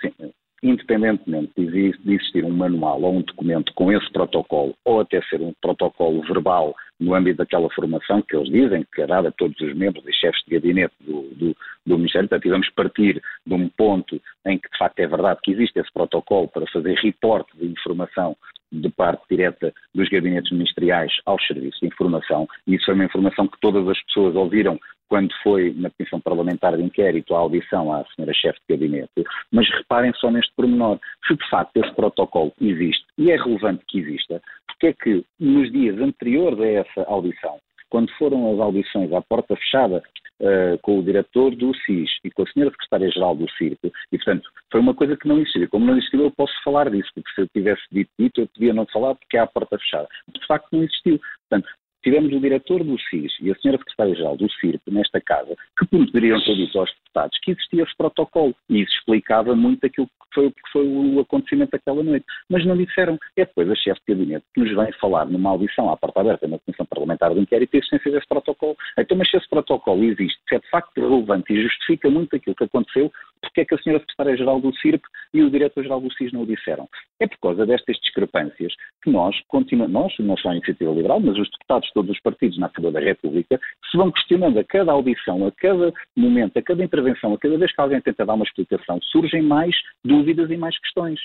Sim. 0.00 0.32
Independentemente 0.60 1.52
de 1.54 1.94
existir 2.04 2.44
um 2.44 2.50
manual 2.50 3.00
ou 3.02 3.14
um 3.14 3.22
documento 3.22 3.72
com 3.74 3.92
esse 3.92 4.10
protocolo, 4.10 4.74
ou 4.84 5.00
até 5.00 5.22
ser 5.22 5.40
um 5.40 5.52
protocolo 5.60 6.20
verbal 6.22 6.74
no 6.98 7.14
âmbito 7.14 7.38
daquela 7.38 7.70
formação 7.70 8.20
que 8.22 8.34
eles 8.34 8.50
dizem 8.50 8.84
que 8.92 9.02
é 9.02 9.06
dada 9.06 9.28
a 9.28 9.32
todos 9.32 9.58
os 9.60 9.72
membros 9.76 10.04
e 10.06 10.12
chefes 10.12 10.42
de 10.46 10.54
gabinete 10.54 10.94
do, 11.00 11.22
do, 11.34 11.56
do 11.86 11.96
Ministério, 11.96 12.28
portanto, 12.28 12.50
vamos 12.50 12.70
partir 12.70 13.22
de 13.46 13.54
um 13.54 13.68
ponto 13.68 14.20
em 14.46 14.58
que 14.58 14.68
de 14.68 14.78
facto 14.78 14.98
é 14.98 15.06
verdade 15.06 15.38
que 15.44 15.52
existe 15.52 15.78
esse 15.78 15.92
protocolo 15.92 16.48
para 16.48 16.66
fazer 16.72 16.98
reporte 16.98 17.56
de 17.56 17.66
informação 17.66 18.36
de 18.70 18.88
parte 18.90 19.22
direta 19.30 19.72
dos 19.94 20.08
gabinetes 20.08 20.50
ministeriais 20.50 21.12
aos 21.24 21.44
serviços 21.46 21.78
de 21.80 21.86
informação, 21.86 22.46
e 22.66 22.74
isso 22.74 22.84
foi 22.84 22.94
uma 22.94 23.04
informação 23.04 23.46
que 23.46 23.60
todas 23.60 23.88
as 23.88 24.02
pessoas 24.04 24.34
ouviram 24.34 24.78
quando 25.08 25.32
foi 25.42 25.72
na 25.74 25.90
Comissão 25.90 26.20
Parlamentar 26.20 26.76
de 26.76 26.82
Inquérito 26.82 27.34
a 27.34 27.38
audição 27.38 27.92
à 27.92 28.04
senhora 28.14 28.34
chefe 28.34 28.58
de 28.68 28.76
gabinete, 28.76 29.24
mas 29.50 29.68
reparem 29.70 30.12
só 30.14 30.30
neste 30.30 30.52
pormenor. 30.54 30.98
Se 31.26 31.34
de 31.34 31.48
facto 31.48 31.76
esse 31.76 31.92
protocolo 31.94 32.52
existe 32.60 33.04
e 33.16 33.30
é 33.30 33.36
relevante 33.36 33.84
que 33.86 33.98
exista, 33.98 34.40
porque 34.66 34.88
é 34.88 34.92
que 34.92 35.24
nos 35.40 35.72
dias 35.72 35.98
anteriores 35.98 36.60
a 36.60 36.66
essa 36.66 37.02
audição, 37.08 37.58
quando 37.90 38.12
foram 38.12 38.52
as 38.52 38.60
audições 38.60 39.12
à 39.12 39.20
porta 39.22 39.56
fechada 39.56 40.02
uh, 40.40 40.78
com 40.82 40.98
o 40.98 41.02
diretor 41.02 41.54
do 41.54 41.74
SIS 41.74 42.10
e 42.22 42.30
com 42.30 42.42
a 42.42 42.46
senhora 42.46 42.70
secretária-geral 42.70 43.34
do 43.34 43.50
CIRCO, 43.52 43.90
e 44.12 44.18
portanto 44.18 44.48
foi 44.70 44.80
uma 44.80 44.94
coisa 44.94 45.16
que 45.16 45.26
não 45.26 45.38
existiu. 45.38 45.68
Como 45.70 45.86
não 45.86 45.96
existiu, 45.96 46.22
eu 46.24 46.30
posso 46.30 46.52
falar 46.62 46.90
disso, 46.90 47.10
porque 47.14 47.30
se 47.34 47.40
eu 47.40 47.48
tivesse 47.48 47.82
dito 47.90 48.10
isso, 48.18 48.32
eu 48.36 48.46
podia 48.48 48.74
não 48.74 48.86
falar 48.86 49.14
porque 49.14 49.36
é 49.36 49.40
à 49.40 49.46
porta 49.46 49.78
fechada. 49.78 50.08
De 50.28 50.46
facto, 50.46 50.68
não 50.72 50.82
existiu. 50.82 51.18
Portanto, 51.48 51.68
tivemos 52.02 52.32
o 52.32 52.40
diretor 52.40 52.84
do 52.84 52.98
SIS 52.98 53.32
e 53.40 53.50
a 53.50 53.54
senhora 53.56 53.78
secretária-geral 53.78 54.36
do 54.36 54.50
CIRP 54.52 54.82
nesta 54.90 55.20
casa 55.20 55.56
que 55.78 55.86
poderiam 55.86 56.40
ter 56.42 56.54
dito 56.54 56.78
aos 56.78 56.90
deputados 56.90 57.38
que 57.42 57.52
existia 57.52 57.82
esse 57.82 57.96
protocolo 57.96 58.54
e 58.68 58.82
isso 58.82 58.92
explicava 58.98 59.54
muito 59.54 59.84
aquilo 59.84 60.06
que 60.06 60.34
foi, 60.34 60.50
que 60.50 60.72
foi 60.72 60.86
o 60.86 61.20
acontecimento 61.20 61.70
daquela 61.70 62.02
noite. 62.02 62.26
Mas 62.48 62.64
não 62.64 62.76
disseram. 62.76 63.18
É 63.36 63.44
depois 63.44 63.70
a 63.70 63.74
chefe 63.74 64.00
de 64.06 64.14
gabinete 64.14 64.44
que 64.54 64.60
nos 64.60 64.74
vem 64.74 64.92
falar 65.00 65.26
numa 65.26 65.50
audição 65.50 65.90
à 65.90 65.96
porta 65.96 66.20
aberta 66.20 66.46
na 66.46 66.58
Comissão 66.58 66.86
Parlamentar 66.86 67.34
de 67.34 67.40
Inquérito 67.40 67.74
a 67.74 67.78
existência 67.78 68.12
desse 68.12 68.28
protocolo. 68.28 68.76
Então, 68.98 69.16
mas 69.16 69.30
se 69.30 69.36
esse 69.36 69.48
protocolo 69.48 70.04
existe, 70.04 70.38
se 70.48 70.54
é 70.56 70.58
de 70.58 70.68
facto 70.68 71.00
relevante 71.00 71.52
e 71.52 71.62
justifica 71.62 72.10
muito 72.10 72.36
aquilo 72.36 72.54
que 72.54 72.64
aconteceu, 72.64 73.10
porque 73.40 73.62
é 73.62 73.64
que 73.64 73.74
a 73.74 73.78
senhora 73.78 74.00
secretária-geral 74.00 74.60
do 74.60 74.74
CIRP 74.76 75.02
e 75.34 75.42
o 75.42 75.50
diretor-geral 75.50 76.00
do 76.00 76.12
SIS 76.12 76.32
não 76.32 76.42
o 76.42 76.46
disseram? 76.46 76.88
É 77.20 77.26
por 77.26 77.38
causa 77.38 77.66
destas 77.66 77.96
discrepâncias 77.98 78.72
que 79.02 79.10
nós, 79.10 79.36
continuamos, 79.48 79.92
nós, 79.92 80.14
não 80.18 80.36
só 80.36 80.50
a 80.50 80.56
Iniciativa 80.56 80.92
Liberal, 80.92 81.20
mas 81.20 81.38
os 81.38 81.50
deputados 81.50 81.88
de 81.88 81.94
todos 81.94 82.10
os 82.10 82.20
partidos 82.20 82.58
na 82.58 82.66
Assembleia 82.66 82.94
da 82.94 83.00
República, 83.00 83.60
se 83.90 83.96
vão 83.96 84.10
questionando 84.10 84.58
a 84.58 84.64
cada 84.64 84.92
audição, 84.92 85.46
a 85.46 85.52
cada 85.52 85.92
momento, 86.16 86.58
a 86.58 86.62
cada 86.62 86.84
intervenção, 86.84 87.32
a 87.34 87.38
cada 87.38 87.58
vez 87.58 87.74
que 87.74 87.80
alguém 87.80 88.00
tenta 88.00 88.26
dar 88.26 88.34
uma 88.34 88.44
explicação, 88.44 88.98
surgem 89.02 89.42
mais 89.42 89.74
dúvidas 90.04 90.50
e 90.50 90.56
mais 90.56 90.78
questões. 90.78 91.20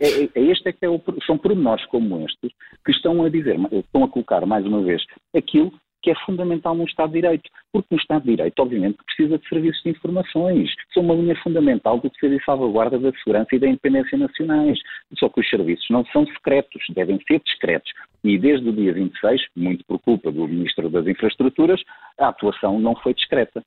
É, 0.00 0.06
é, 0.06 0.28
é 0.34 0.40
este 0.42 0.68
é 0.68 0.72
que 0.72 0.84
é 0.84 0.88
o, 0.88 1.02
são 1.26 1.36
pormenores 1.36 1.84
como 1.86 2.24
estes 2.24 2.52
que 2.84 2.92
estão 2.92 3.24
a 3.24 3.28
dizer, 3.28 3.58
estão 3.72 4.04
a 4.04 4.08
colocar 4.08 4.46
mais 4.46 4.64
uma 4.64 4.82
vez 4.82 5.02
aquilo 5.34 5.72
que 6.02 6.10
é 6.10 6.14
fundamental 6.26 6.74
num 6.74 6.84
Estado 6.84 7.12
de 7.12 7.20
Direito. 7.20 7.50
Porque 7.72 7.88
no 7.90 7.98
Estado 7.98 8.22
de 8.22 8.30
Direito, 8.30 8.58
obviamente, 8.60 8.98
precisa 9.04 9.38
de 9.38 9.48
serviços 9.48 9.82
de 9.82 9.90
informações. 9.90 10.70
São 10.92 11.02
uma 11.02 11.14
linha 11.14 11.36
fundamental 11.42 11.98
do 11.98 12.10
defesa 12.10 12.34
e 12.34 12.44
salvaguarda 12.44 12.98
da 12.98 13.12
segurança 13.12 13.54
e 13.54 13.58
da 13.58 13.68
independência 13.68 14.16
nacionais. 14.18 14.78
Só 15.18 15.28
que 15.28 15.40
os 15.40 15.48
serviços 15.48 15.86
não 15.90 16.04
são 16.06 16.26
secretos, 16.26 16.82
devem 16.94 17.18
ser 17.26 17.40
discretos. 17.44 17.90
E 18.24 18.38
desde 18.38 18.68
o 18.68 18.72
dia 18.72 18.92
26, 18.92 19.42
muito 19.56 19.84
por 19.86 19.98
culpa 20.00 20.30
do 20.30 20.46
Ministro 20.46 20.88
das 20.90 21.06
Infraestruturas, 21.06 21.80
a 22.18 22.28
atuação 22.28 22.78
não 22.78 22.94
foi 22.96 23.14
discreta. 23.14 23.62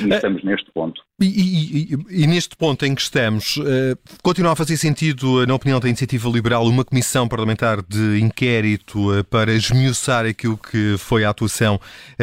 E 0.00 0.12
é. 0.12 0.16
estamos 0.16 0.42
neste 0.44 0.70
ponto. 0.72 1.02
E, 1.20 1.26
e, 1.26 2.22
e, 2.24 2.26
neste 2.26 2.56
ponto 2.56 2.84
em 2.84 2.94
que 2.94 3.00
estamos, 3.00 3.56
uh, 3.56 3.96
continua 4.22 4.52
a 4.52 4.56
fazer 4.56 4.76
sentido, 4.76 5.46
na 5.46 5.54
opinião 5.54 5.78
da 5.78 5.88
Iniciativa 5.88 6.28
Liberal, 6.28 6.64
uma 6.66 6.84
comissão 6.84 7.28
parlamentar 7.28 7.82
de 7.82 8.20
inquérito 8.20 9.18
uh, 9.18 9.24
para 9.24 9.52
esmiuçar 9.52 10.26
aquilo 10.26 10.56
que 10.56 10.96
foi 10.98 11.24
a 11.24 11.30
atuação 11.30 11.78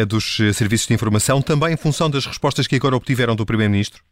dos 0.07 0.38
serviços 0.53 0.88
de 0.88 0.93
informação, 0.93 1.41
também 1.41 1.73
em 1.73 1.77
função 1.77 2.09
das 2.09 2.25
respostas 2.25 2.67
que 2.67 2.75
agora 2.75 2.95
obtiveram 2.95 3.35
do 3.35 3.45
Primeiro-Ministro? 3.45 4.03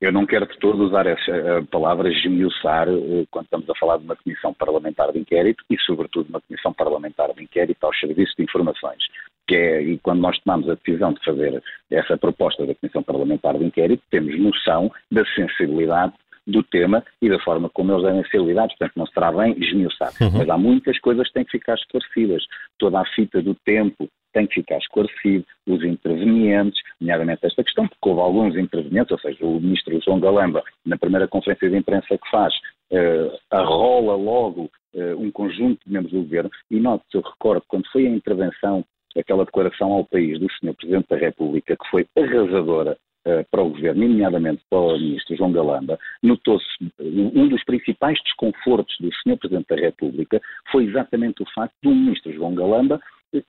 Eu 0.00 0.12
não 0.12 0.26
quero 0.26 0.46
de 0.46 0.58
todo 0.58 0.84
usar 0.84 1.06
essa 1.06 1.66
palavra 1.70 2.12
esmiuçar 2.12 2.88
quando 3.30 3.44
estamos 3.44 3.70
a 3.70 3.74
falar 3.74 3.96
de 3.96 4.04
uma 4.04 4.16
comissão 4.16 4.52
parlamentar 4.52 5.10
de 5.12 5.18
inquérito 5.18 5.64
e, 5.70 5.78
sobretudo, 5.78 6.28
uma 6.28 6.40
comissão 6.42 6.72
parlamentar 6.74 7.32
de 7.32 7.42
inquérito 7.42 7.82
aos 7.84 7.98
serviços 7.98 8.34
de 8.36 8.44
informações 8.44 9.02
que 9.46 9.54
é, 9.54 9.82
e 9.82 9.98
quando 9.98 10.20
nós 10.20 10.38
tomamos 10.40 10.68
a 10.68 10.74
decisão 10.74 11.12
de 11.12 11.24
fazer 11.24 11.62
essa 11.90 12.16
proposta 12.16 12.66
da 12.66 12.74
Comissão 12.74 13.02
Parlamentar 13.02 13.58
de 13.58 13.64
Inquérito, 13.64 14.02
temos 14.10 14.38
noção 14.38 14.90
da 15.10 15.24
sensibilidade 15.34 16.14
do 16.46 16.62
tema 16.62 17.02
e 17.22 17.28
da 17.28 17.38
forma 17.40 17.70
como 17.70 17.92
eles 17.92 18.04
devem 18.04 18.24
ser 18.30 18.40
lidados, 18.42 18.76
portanto 18.76 18.96
não 18.96 19.06
será 19.06 19.32
bem 19.32 19.56
esmiuçar. 19.58 20.12
Uhum. 20.20 20.38
Mas 20.38 20.48
há 20.48 20.58
muitas 20.58 20.98
coisas 21.00 21.26
que 21.28 21.34
têm 21.34 21.44
que 21.44 21.52
ficar 21.52 21.74
esclarecidas. 21.74 22.44
Toda 22.78 23.00
a 23.00 23.06
fita 23.06 23.40
do 23.42 23.54
tempo 23.64 24.08
tem 24.32 24.46
que 24.46 24.54
ficar 24.54 24.78
esclarecido, 24.78 25.46
os 25.66 25.82
intervenientes, 25.84 26.82
nomeadamente 27.00 27.46
esta 27.46 27.62
questão, 27.62 27.86
porque 27.86 28.08
houve 28.08 28.20
alguns 28.20 28.56
intervenientes, 28.56 29.12
ou 29.12 29.18
seja, 29.20 29.46
o 29.46 29.60
ministro 29.60 29.98
João 30.04 30.18
Galamba, 30.18 30.62
na 30.84 30.98
primeira 30.98 31.28
conferência 31.28 31.70
de 31.70 31.76
imprensa 31.76 32.18
que 32.18 32.30
faz, 32.30 32.52
uh, 32.90 33.38
arrola 33.50 34.16
logo 34.16 34.70
uh, 34.94 35.16
um 35.16 35.30
conjunto 35.30 35.80
de 35.86 35.92
membros 35.92 36.12
do 36.12 36.22
governo, 36.22 36.50
e 36.68 36.80
note, 36.80 37.04
eu 37.14 37.20
recordo, 37.20 37.62
quando 37.68 37.88
foi 37.92 38.06
a 38.08 38.10
intervenção 38.10 38.84
aquela 39.16 39.44
declaração 39.44 39.92
ao 39.92 40.04
país 40.04 40.38
do 40.38 40.46
Sr. 40.52 40.74
Presidente 40.74 41.08
da 41.08 41.16
República, 41.16 41.76
que 41.76 41.90
foi 41.90 42.06
arrasadora 42.16 42.96
uh, 43.26 43.44
para 43.50 43.62
o 43.62 43.70
Governo, 43.70 44.06
nomeadamente 44.06 44.62
para 44.68 44.78
o 44.78 44.98
Ministro 44.98 45.36
João 45.36 45.52
Galamba, 45.52 45.98
notou-se 46.22 46.66
um 47.00 47.48
dos 47.48 47.64
principais 47.64 48.18
desconfortos 48.22 48.94
do 49.00 49.10
Sr. 49.12 49.38
Presidente 49.38 49.68
da 49.68 49.76
República 49.76 50.40
foi 50.70 50.84
exatamente 50.84 51.42
o 51.42 51.46
facto 51.54 51.74
do 51.82 51.90
Ministro 51.90 52.32
João 52.32 52.54
Galamba 52.54 53.00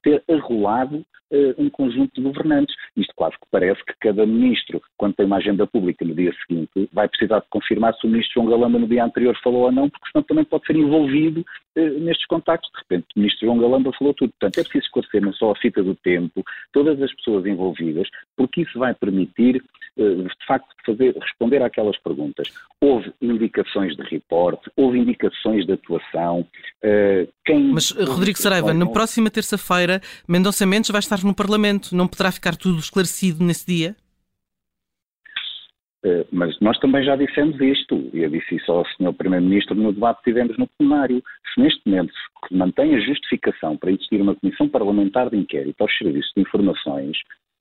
ter 0.04 0.24
arrolado 0.30 1.06
uh, 1.32 1.62
um 1.62 1.70
conjunto 1.70 2.14
de 2.16 2.22
governantes. 2.22 2.76
Isto 2.96 3.14
quase 3.16 3.36
que 3.36 3.48
parece 3.52 3.84
que 3.86 3.94
cada 4.00 4.26
ministro, 4.26 4.82
quando 4.98 5.16
tem 5.16 5.26
uma 5.26 5.38
agenda 5.38 5.68
pública 5.68 6.06
no 6.06 6.16
dia 6.16 6.34
seguinte, 6.46 6.90
vai 6.94 7.08
precisar 7.08 7.40
de 7.40 7.48
confirmar 7.50 7.94
se 7.96 8.06
o 8.06 8.10
ministro 8.10 8.42
João 8.42 8.50
Galamba 8.50 8.80
no 8.80 8.88
dia 8.88 9.04
anterior 9.04 9.38
falou 9.44 9.64
ou 9.64 9.72
não, 9.72 9.90
porque 9.90 10.08
senão 10.12 10.24
também 10.24 10.46
pode 10.46 10.66
ser 10.66 10.76
envolvido 10.76 11.46
uh, 11.76 12.00
nestes 12.00 12.26
contactos. 12.28 12.70
De 12.72 12.80
repente, 12.80 13.08
o 13.16 13.20
ministro 13.20 13.46
João 13.48 13.58
Galamba 13.58 13.92
falou 13.98 14.14
tudo. 14.14 14.32
Portanto, 14.32 14.60
é 14.60 14.64
preciso 14.64 14.86
esclarecer 14.86 15.22
não 15.22 15.34
só 15.34 15.52
a 15.52 15.56
fita 15.56 15.84
do 15.84 15.96
tempo, 15.96 16.44
todas 16.72 17.02
as 17.02 17.14
pessoas 17.16 17.46
envolvidas, 17.46 18.08
porque 18.36 18.62
isso 18.62 18.80
vai 18.80 18.94
permitir, 18.94 19.64
de 19.98 20.46
facto, 20.48 20.68
fazer, 20.86 21.16
responder 21.20 21.62
àquelas 21.62 21.98
perguntas. 22.00 22.48
Houve 22.82 23.14
indicações 23.22 23.96
de 23.96 24.04
reporte, 24.04 24.70
houve 24.76 25.00
indicações 25.00 25.66
de 25.66 25.74
atuação. 25.74 26.46
quem 27.46 27.72
Mas, 27.72 27.92
Rodrigo 27.92 28.38
Saraiva, 28.38 28.74
na 28.74 28.88
próxima 28.88 29.30
terça-feira, 29.30 29.66
feira 29.66 30.02
Mendonça 30.28 30.66
Mendes 30.66 30.90
vai 30.90 31.00
estar 31.00 31.24
no 31.24 31.36
Parlamento. 31.36 31.96
Não 31.96 32.08
poderá 32.08 32.32
ficar 32.32 32.56
tudo 32.56 32.80
esclarecido 32.80 33.44
nesse 33.44 33.66
dia? 33.66 33.96
Eh, 36.06 36.26
mas 36.32 36.58
nós 36.60 36.78
também 36.80 37.04
já 37.04 37.16
dissemos 37.16 37.60
isto, 37.60 38.10
e 38.14 38.20
eu 38.22 38.30
disse 38.30 38.56
isso 38.56 38.72
ao 38.72 38.86
Sr. 38.86 39.14
Primeiro-Ministro 39.14 39.76
no 39.76 39.92
debate 39.92 40.20
que 40.20 40.32
tivemos 40.32 40.58
no 40.58 40.68
plenário. 40.78 41.22
Se 41.54 41.62
neste 41.62 41.82
momento 41.86 42.14
se 42.48 42.56
mantém 42.56 42.96
a 42.96 43.00
justificação 43.00 43.76
para 43.78 43.92
existir 43.92 44.22
uma 44.22 44.36
comissão 44.36 44.70
parlamentar 44.70 45.30
de 45.30 45.38
inquérito 45.38 45.82
aos 45.82 45.98
serviços 45.98 46.32
de 46.36 46.44
informações, 46.44 47.18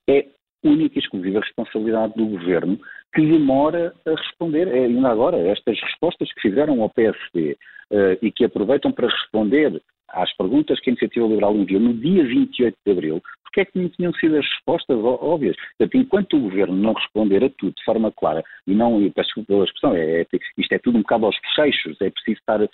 é 0.07 0.27
única 0.65 0.97
e 0.97 1.01
exclusiva 1.01 1.39
responsabilidade 1.39 2.13
do 2.15 2.25
Governo 2.25 2.79
que 3.13 3.21
demora 3.21 3.93
a 4.05 4.09
responder. 4.11 4.67
É, 4.67 4.85
ainda 4.85 5.09
agora, 5.09 5.37
estas 5.37 5.79
respostas 5.79 6.31
que 6.33 6.41
fizeram 6.41 6.81
ao 6.81 6.89
PSD 6.89 7.51
uh, 7.51 7.95
eh, 7.95 8.17
e 8.21 8.31
que 8.31 8.43
aproveitam 8.43 8.91
para 8.91 9.07
responder 9.07 9.81
às 10.09 10.35
perguntas 10.35 10.79
que 10.79 10.89
a 10.89 10.91
Iniciativa 10.91 11.27
Liberal 11.27 11.55
enviou 11.55 11.81
no 11.81 11.93
dia 11.93 12.23
28 12.23 12.77
de 12.85 12.91
abril, 12.91 13.21
porque 13.43 13.61
é 13.61 13.65
que 13.65 13.79
não 13.79 13.89
tinham 13.89 14.13
sido 14.13 14.37
as 14.37 14.45
respostas 14.45 14.97
óbvias? 14.97 15.55
Portanto, 15.77 15.97
enquanto 15.97 16.37
o 16.37 16.41
Governo 16.41 16.75
não 16.75 16.93
responder 16.93 17.43
a 17.43 17.49
tudo 17.49 17.73
de 17.73 17.83
forma 17.83 18.11
clara, 18.11 18.43
e 18.67 18.73
não, 18.75 19.01
e 19.01 19.09
peço 19.11 19.27
desculpa 19.27 19.47
pela 19.47 19.65
expressão, 19.65 19.95
é, 19.95 20.21
é, 20.21 20.27
isto 20.57 20.71
é 20.73 20.79
tudo 20.79 20.97
um 20.97 21.01
bocado 21.01 21.25
aos 21.25 21.37
fecheiros, 21.37 22.01
é 22.01 22.09
preciso 22.09 22.37
estar 22.39 22.61
a, 22.61 22.65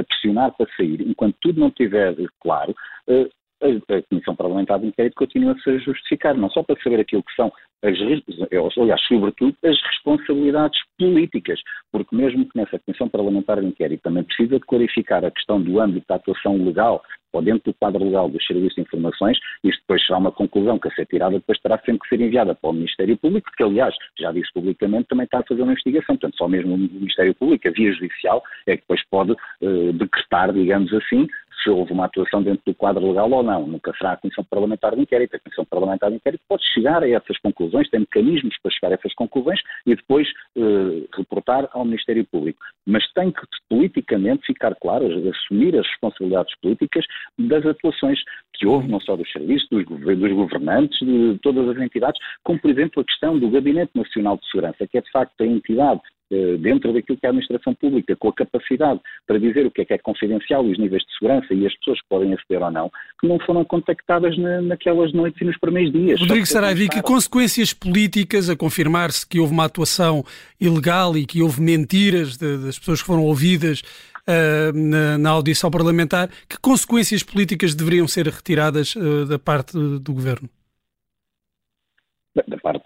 a 0.00 0.04
pressionar 0.04 0.52
para 0.56 0.66
sair, 0.76 1.02
enquanto 1.02 1.36
tudo 1.40 1.60
não 1.60 1.68
estiver 1.68 2.14
claro, 2.40 2.74
uh, 3.08 3.30
a, 3.62 4.02
Comissão 4.08 4.34
Parlamentar 4.34 4.78
de 4.80 4.86
Inquérito 4.86 5.14
continua 5.14 5.52
a 5.52 5.58
ser 5.60 5.80
justificar, 5.80 6.36
não 6.36 6.50
só 6.50 6.62
para 6.62 6.80
saber 6.82 7.00
aquilo 7.00 7.22
que 7.22 7.34
são 7.34 7.52
as, 7.82 7.96
aliás, 8.76 9.00
sobretudo, 9.06 9.56
as 9.64 9.80
responsabilidades 9.82 10.78
políticas, 10.98 11.60
porque 11.90 12.14
mesmo 12.14 12.46
que 12.46 12.58
nessa 12.58 12.78
Comissão 12.78 13.08
Parlamentar 13.08 13.60
de 13.60 13.66
Inquérito 13.66 14.02
também 14.02 14.22
precisa 14.22 14.56
de 14.58 14.66
clarificar 14.66 15.24
a 15.24 15.30
questão 15.30 15.60
do 15.60 15.80
âmbito 15.80 16.06
da 16.08 16.16
atuação 16.16 16.56
legal 16.62 17.02
ou 17.32 17.42
dentro 17.42 17.70
do 17.70 17.74
quadro 17.74 18.04
legal 18.04 18.28
dos 18.28 18.44
serviços 18.44 18.74
de 18.74 18.82
informações, 18.82 19.38
isto 19.62 19.80
depois 19.82 20.04
será 20.04 20.18
uma 20.18 20.32
conclusão 20.32 20.78
que 20.78 20.88
a 20.88 20.90
ser 20.92 21.06
tirada 21.06 21.36
depois 21.36 21.58
terá 21.60 21.78
sempre 21.78 22.00
que 22.00 22.08
ser 22.08 22.20
enviada 22.20 22.54
para 22.54 22.70
o 22.70 22.72
Ministério 22.72 23.16
Público, 23.16 23.50
que 23.56 23.62
aliás, 23.62 23.94
já 24.18 24.32
disse 24.32 24.52
publicamente, 24.52 25.08
também 25.08 25.24
está 25.24 25.38
a 25.38 25.44
fazer 25.44 25.62
uma 25.62 25.72
investigação, 25.72 26.16
portanto 26.16 26.36
só 26.36 26.48
mesmo 26.48 26.74
o 26.74 26.78
Ministério 26.78 27.34
Público, 27.34 27.68
a 27.68 27.70
via 27.70 27.92
judicial, 27.92 28.42
é 28.66 28.76
que 28.76 28.82
depois 28.82 29.00
pode 29.08 29.32
uh, 29.32 29.92
decretar, 29.92 30.52
digamos 30.52 30.92
assim, 30.92 31.28
se 31.62 31.70
houve 31.70 31.92
uma 31.92 32.06
atuação 32.06 32.42
dentro 32.42 32.62
do 32.66 32.74
quadro 32.74 33.06
legal 33.06 33.30
ou 33.30 33.42
não. 33.42 33.66
Nunca 33.66 33.92
será 33.96 34.12
a 34.12 34.16
Comissão 34.16 34.44
Parlamentar 34.44 34.94
de 34.94 35.02
Inquérito. 35.02 35.36
A 35.36 35.40
Comissão 35.40 35.64
Parlamentar 35.64 36.10
de 36.10 36.16
Inquérito 36.16 36.42
pode 36.48 36.64
chegar 36.72 37.02
a 37.02 37.08
essas 37.08 37.38
conclusões, 37.38 37.88
tem 37.90 38.00
mecanismos 38.00 38.56
para 38.62 38.72
chegar 38.72 38.92
a 38.92 38.94
essas 38.94 39.14
conclusões 39.14 39.60
e 39.86 39.94
depois 39.94 40.28
uh, 40.56 41.08
reportar 41.14 41.68
ao 41.72 41.84
Ministério 41.84 42.24
Público. 42.24 42.60
Mas 42.86 43.10
tem 43.12 43.30
que 43.30 43.40
politicamente 43.68 44.46
ficar 44.46 44.74
claro, 44.76 45.06
assumir 45.28 45.78
as 45.78 45.86
responsabilidades 45.86 46.54
políticas 46.60 47.04
das 47.38 47.64
atuações 47.66 48.18
que 48.54 48.66
houve, 48.66 48.88
não 48.88 49.00
só 49.00 49.16
dos 49.16 49.30
serviços, 49.32 49.68
dos, 49.70 49.84
dos 49.86 50.32
governantes, 50.32 50.98
de 51.00 51.38
todas 51.42 51.68
as 51.68 51.82
entidades, 51.82 52.20
como, 52.42 52.60
por 52.60 52.70
exemplo, 52.70 53.00
a 53.00 53.04
questão 53.04 53.38
do 53.38 53.50
Gabinete 53.50 53.92
Nacional 53.94 54.36
de 54.36 54.46
Segurança, 54.50 54.86
que 54.86 54.98
é 54.98 55.00
de 55.00 55.10
facto 55.10 55.40
a 55.40 55.46
entidade 55.46 56.00
eh, 56.00 56.19
dentro 56.60 56.92
daquilo 56.92 57.18
que 57.18 57.26
é 57.26 57.28
a 57.28 57.30
administração 57.30 57.74
pública, 57.74 58.14
com 58.16 58.28
a 58.28 58.32
capacidade 58.32 59.00
para 59.26 59.38
dizer 59.38 59.66
o 59.66 59.70
que 59.70 59.82
é 59.82 59.84
que 59.84 59.94
é 59.94 59.98
confidencial 59.98 60.64
e 60.66 60.72
os 60.72 60.78
níveis 60.78 61.02
de 61.02 61.12
segurança 61.18 61.52
e 61.52 61.66
as 61.66 61.74
pessoas 61.76 62.00
que 62.00 62.08
podem 62.08 62.32
aceder 62.32 62.62
ou 62.62 62.70
não, 62.70 62.90
que 63.20 63.26
não 63.26 63.38
foram 63.40 63.64
contactadas 63.64 64.36
na, 64.38 64.60
naquelas 64.62 65.12
noites 65.12 65.40
e 65.40 65.44
nos 65.44 65.58
primeiros 65.58 65.92
dias. 65.92 66.20
Rodrigo 66.20 66.46
Saraiva, 66.46 66.88
que 66.88 67.02
consequências 67.02 67.72
políticas 67.72 68.48
a 68.48 68.56
confirmar-se 68.56 69.26
que 69.26 69.40
houve 69.40 69.52
uma 69.52 69.64
atuação 69.64 70.24
ilegal 70.60 71.16
e 71.16 71.26
que 71.26 71.42
houve 71.42 71.60
mentiras 71.60 72.36
de, 72.36 72.58
das 72.58 72.78
pessoas 72.78 73.00
que 73.00 73.06
foram 73.06 73.24
ouvidas 73.24 73.80
uh, 73.80 74.72
na, 74.76 75.18
na, 75.18 75.30
audição 75.30 75.70
parlamentar, 75.70 76.28
que 76.48 76.58
consequências 76.60 77.22
políticas 77.22 77.74
deveriam 77.74 78.06
ser 78.06 78.26
retiradas 78.26 78.94
uh, 78.94 79.26
da 79.26 79.38
parte 79.38 79.72
do 79.76 80.12
governo? 80.12 80.48
Da 82.34 82.56
parte 82.58 82.79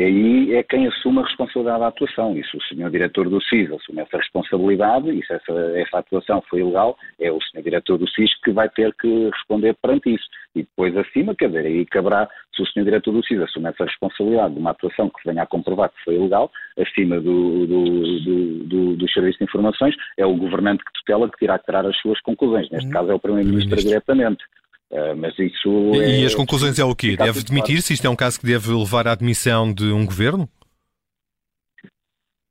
do, 0.00 0.04
aí 0.04 0.54
é 0.54 0.62
quem 0.62 0.86
assume 0.86 1.18
a 1.18 1.24
responsabilidade 1.24 1.80
da 1.80 1.88
atuação. 1.88 2.36
E 2.36 2.44
se 2.44 2.56
o 2.56 2.62
senhor 2.62 2.90
diretor 2.90 3.28
do 3.28 3.40
SIS 3.42 3.70
assume 3.70 4.00
essa 4.00 4.16
responsabilidade, 4.16 5.10
e 5.10 5.24
se 5.24 5.32
essa, 5.32 5.52
essa 5.76 5.98
atuação 5.98 6.42
foi 6.48 6.60
ilegal, 6.60 6.96
é 7.20 7.30
o 7.30 7.40
senhor 7.42 7.62
diretor 7.62 7.98
do 7.98 8.08
SIS 8.08 8.30
que 8.42 8.50
vai 8.50 8.68
ter 8.68 8.94
que 8.94 9.28
responder 9.28 9.74
perante 9.82 10.14
isso. 10.14 10.24
E 10.54 10.62
depois 10.62 10.96
acima, 10.96 11.34
quer 11.34 11.48
dizer, 11.48 11.66
aí 11.66 11.84
caberá, 11.86 12.28
se 12.54 12.62
o 12.62 12.66
senhor 12.66 12.84
diretor 12.84 13.12
do 13.12 13.24
SIS 13.24 13.40
assume 13.40 13.68
essa 13.68 13.84
responsabilidade 13.84 14.54
de 14.54 14.60
uma 14.60 14.70
atuação 14.70 15.10
que 15.10 15.28
venha 15.28 15.42
a 15.42 15.46
comprovar 15.46 15.90
que 15.90 16.04
foi 16.04 16.14
ilegal, 16.14 16.50
acima 16.78 17.20
do, 17.20 17.66
do, 17.66 17.84
do, 18.20 18.64
do, 18.64 18.96
do 18.96 19.10
Serviço 19.10 19.38
de 19.38 19.44
Informações, 19.44 19.94
é 20.16 20.24
o 20.24 20.34
governante 20.34 20.84
que 20.84 20.92
tutela 20.92 21.28
que 21.30 21.38
que 21.38 21.58
tirar 21.64 21.86
as 21.86 21.96
suas 22.00 22.20
conclusões. 22.20 22.70
Neste 22.70 22.88
hum, 22.88 22.92
caso 22.92 23.10
é 23.10 23.14
o 23.14 23.18
Primeiro-Ministro 23.18 23.76
diretamente. 23.76 24.44
Uh, 24.90 25.14
mas 25.16 25.38
isso 25.38 25.94
e, 25.94 26.22
é, 26.22 26.26
as 26.26 26.34
conclusões 26.34 26.78
é 26.78 26.84
o 26.84 26.96
quê? 26.96 27.16
Deve 27.16 27.44
demitir-se? 27.44 27.94
Isto 27.94 28.06
é 28.06 28.10
um 28.10 28.16
caso 28.16 28.40
que 28.40 28.46
deve 28.46 28.72
levar 28.72 29.06
à 29.06 29.12
admissão 29.12 29.72
de 29.72 29.84
um 29.92 30.04
governo? 30.04 30.48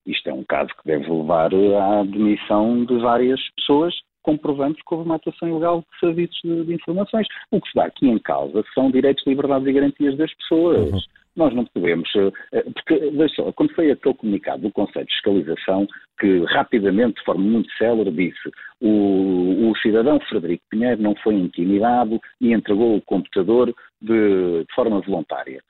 Isto 0.06 0.30
é 0.30 0.34
um 0.34 0.44
caso 0.44 0.70
que 0.70 0.88
deve 0.88 1.12
levar 1.12 1.52
à 1.54 2.00
admissão 2.00 2.86
de 2.86 2.98
várias 3.00 3.40
pessoas, 3.58 3.94
comprovando 4.24 4.76
que 4.76 4.84
houve 4.90 5.06
uma 5.06 5.16
atuação 5.16 5.50
ilegal 5.50 5.82
de 5.82 6.00
serviços 6.00 6.40
de, 6.44 6.64
de, 6.64 6.74
informações. 6.74 7.28
O 7.52 7.60
que 7.60 7.70
se 7.70 7.76
dá 7.76 7.86
aqui 7.86 8.08
em 8.08 8.18
causa 8.18 8.64
são 8.74 8.90
direitos, 8.90 9.26
liberdades 9.28 9.68
e 9.68 9.74
garantias 9.74 10.18
das 10.18 10.34
pessoas. 10.36 10.92
Uhum. 10.92 11.00
Nós 11.36 11.54
não 11.54 11.66
podemos, 11.66 12.10
eh, 12.16 12.32
eh, 12.54 12.64
porque, 12.74 13.12
veja 13.12 13.52
quando 13.54 13.74
foi 13.74 13.92
aquele 13.92 14.16
comunicado 14.16 14.64
do 14.64 14.72
Conselho 14.72 15.06
de 15.06 15.14
Fiscalização, 15.14 15.88
que 16.20 16.44
rapidamente, 16.46 17.20
de 17.20 17.24
forma 17.24 17.44
muito 17.44 17.72
célere, 17.78 18.12
disse 18.12 18.50
o, 18.82 19.70
o 19.70 19.78
cidadão 19.78 20.20
Frederico 20.22 20.64
Pinheiro 20.70 21.02
não 21.02 21.16
foi 21.16 21.36
intimidado 21.36 22.20
e 22.42 22.54
entregou 22.54 22.98
o 22.98 23.02
computador 23.02 23.74
de, 24.02 24.64
de 24.64 24.74
forma 24.74 25.02
voluntária 25.02 25.62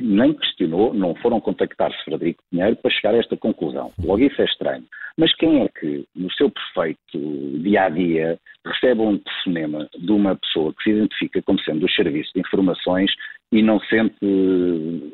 nem 0.00 0.32
questionou, 0.32 0.94
não 0.94 1.14
foram 1.16 1.40
contactar 1.40 1.92
Frederico 2.04 2.42
Pinheiro 2.50 2.76
para 2.76 2.90
chegar 2.90 3.14
a 3.14 3.18
esta 3.18 3.36
conclusão. 3.36 3.92
Logo 3.98 4.22
isso 4.22 4.40
é 4.40 4.44
estranho. 4.44 4.84
Mas 5.18 5.34
quem 5.34 5.62
é 5.62 5.68
que, 5.68 6.04
no 6.14 6.32
seu 6.32 6.48
perfeito 6.48 7.58
dia 7.60 7.86
a 7.86 7.88
dia, 7.88 8.38
recebe 8.64 9.00
um 9.00 9.18
telefonema 9.18 9.88
de 9.98 10.12
uma 10.12 10.36
pessoa 10.36 10.72
que 10.72 10.84
se 10.84 10.90
identifica 10.90 11.42
como 11.42 11.60
sendo 11.60 11.80
dos 11.80 11.94
serviços 11.94 12.32
de 12.32 12.40
informações 12.40 13.10
e 13.50 13.60
não, 13.60 13.80
sente, 13.80 14.16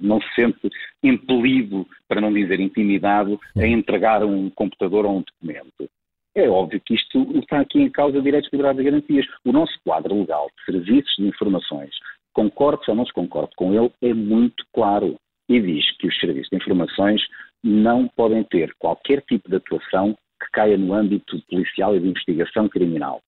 não 0.02 0.20
se 0.20 0.34
sente 0.34 0.68
impelido, 1.02 1.87
para 2.06 2.20
não 2.20 2.32
dizer 2.32 2.61
intimidado, 2.61 3.40
a 3.56 3.66
entregar 3.66 4.23
um 4.23 4.50
computador 4.50 5.06
ou 5.06 5.18
um 5.18 5.23
documento? 5.23 5.88
É 6.37 6.49
óbvio 6.50 6.82
que 6.84 6.94
isto 6.94 7.38
está 7.38 7.61
aqui 7.61 7.80
em 7.80 7.88
causa 7.88 8.20
direitos, 8.20 8.50
liberdades 8.52 8.80
e 8.80 8.84
garantias. 8.84 9.26
O 9.44 9.52
nosso 9.52 9.73
quadro 9.84 10.18
legal 10.20 10.50
de 10.58 10.73
serviços 10.73 11.14
de 11.16 11.28
informações 11.28 11.94
concorde 12.34 12.82
ou 12.88 12.96
não 12.96 13.06
se 13.06 13.12
concorde 13.12 13.52
com 13.56 13.73
ele, 13.73 13.90
é 14.02 14.12
muito 14.12 14.66
claro 14.75 15.16
e 15.49 15.61
diz 15.61 15.96
que 15.99 16.08
os 16.08 16.18
serviços 16.18 16.49
de 16.50 16.56
informações 16.56 17.23
não 17.64 18.06
podem 18.09 18.44
ter 18.44 18.75
qualquer 18.78 19.23
tipo 19.23 19.49
de 19.49 19.56
atuação 19.56 20.14
que 20.38 20.50
caia 20.52 20.76
no 20.76 20.92
âmbito 20.92 21.40
policial 21.49 21.97
e 21.97 22.00
de 22.00 22.09
investigação 22.09 22.68
criminal. 22.68 23.23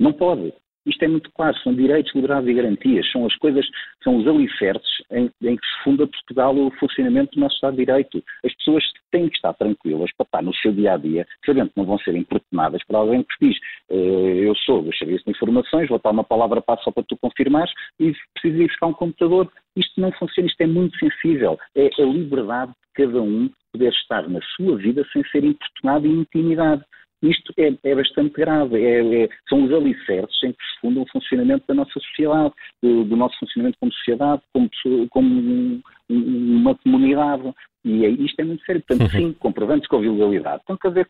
Não 0.00 0.12
pode. 0.12 0.52
Isto 0.84 1.04
é 1.04 1.08
muito 1.08 1.30
claro, 1.32 1.56
são 1.58 1.72
direitos, 1.74 2.12
liberdades 2.12 2.48
e 2.48 2.54
garantias, 2.54 3.12
são 3.12 3.24
as 3.24 3.36
coisas, 3.36 3.64
são 4.02 4.16
os 4.16 4.26
alicerces 4.26 4.90
em, 5.12 5.30
em, 5.42 5.56
que 5.56 5.64
se 5.64 5.84
funda 5.84 6.08
Portugal 6.08 6.56
o 6.56 6.72
funcionamento 6.72 7.36
do 7.36 7.40
nosso 7.40 7.54
Estado 7.54 7.76
de 7.76 7.84
Direito. 7.84 8.22
As 8.44 8.52
pessoas 8.56 8.82
têm 9.12 9.28
que 9.28 9.36
estar 9.36 9.52
tranquilas 9.54 10.10
para 10.16 10.24
estar 10.24 10.42
no 10.42 10.54
seu 10.56 10.72
dia 10.72 10.94
a 10.94 10.96
dia, 10.96 11.24
sabendo 11.46 11.70
que 11.70 11.78
não 11.78 11.84
vão 11.84 11.98
ser 12.00 12.16
importunadas 12.16 12.82
por 12.84 12.96
alguém 12.96 13.22
que 13.22 13.46
diz 13.46 13.56
uh, 13.90 13.94
eu 13.94 14.56
sou 14.56 14.82
do 14.82 14.94
Serviço 14.96 15.30
Informações, 15.30 15.88
vou 15.88 16.00
dar 16.02 16.10
uma 16.10 16.24
palavra 16.24 16.60
para 16.60 16.82
só 16.82 16.90
para 16.90 17.04
tu 17.04 17.16
confirmares 17.16 17.72
e 18.00 18.12
preciso 18.34 18.62
ir 18.62 18.66
buscar 18.66 18.86
um 18.88 18.94
computador. 18.94 19.52
Isto 19.76 20.00
não 20.00 20.10
funciona, 20.12 20.48
isto 20.48 20.60
é 20.60 20.66
muito 20.66 20.98
sensível. 20.98 21.58
É 21.76 21.90
a 21.96 22.04
liberdade 22.04 22.72
de 22.72 22.81
cada 22.94 23.22
um 23.22 23.50
poder 23.72 23.92
estar 23.92 24.28
na 24.28 24.40
sua 24.56 24.76
vida 24.76 25.04
sem 25.12 25.24
ser 25.28 25.44
importunado 25.44 26.06
e 26.06 26.10
intimidado. 26.10 26.84
Isto 27.22 27.54
é, 27.56 27.72
é 27.84 27.94
bastante 27.94 28.32
grave, 28.34 28.82
é, 28.84 29.24
é, 29.24 29.28
são 29.48 29.64
os 29.64 29.72
alicerces 29.72 30.42
em 30.42 30.52
que 30.52 30.64
se 30.64 30.80
funda 30.80 31.00
o 31.00 31.08
funcionamento 31.08 31.64
da 31.68 31.74
nossa 31.74 31.92
sociedade, 31.92 32.52
do, 32.82 33.04
do 33.04 33.16
nosso 33.16 33.38
funcionamento 33.38 33.78
como 33.78 33.92
sociedade, 33.92 34.42
como, 34.52 34.68
como 35.08 35.28
um, 35.28 35.82
uma 36.10 36.74
comunidade. 36.74 37.54
E 37.84 38.04
é, 38.04 38.08
isto 38.08 38.40
é 38.40 38.44
muito 38.44 38.64
sério. 38.64 38.82
Portanto, 38.86 39.10
sim, 39.12 39.32
comprovando-se 39.34 39.88
com 39.88 39.98
a 39.98 40.02
ilegalidade, 40.02 40.62
tem 40.66 40.76
que 40.76 40.86
haver, 40.88 41.06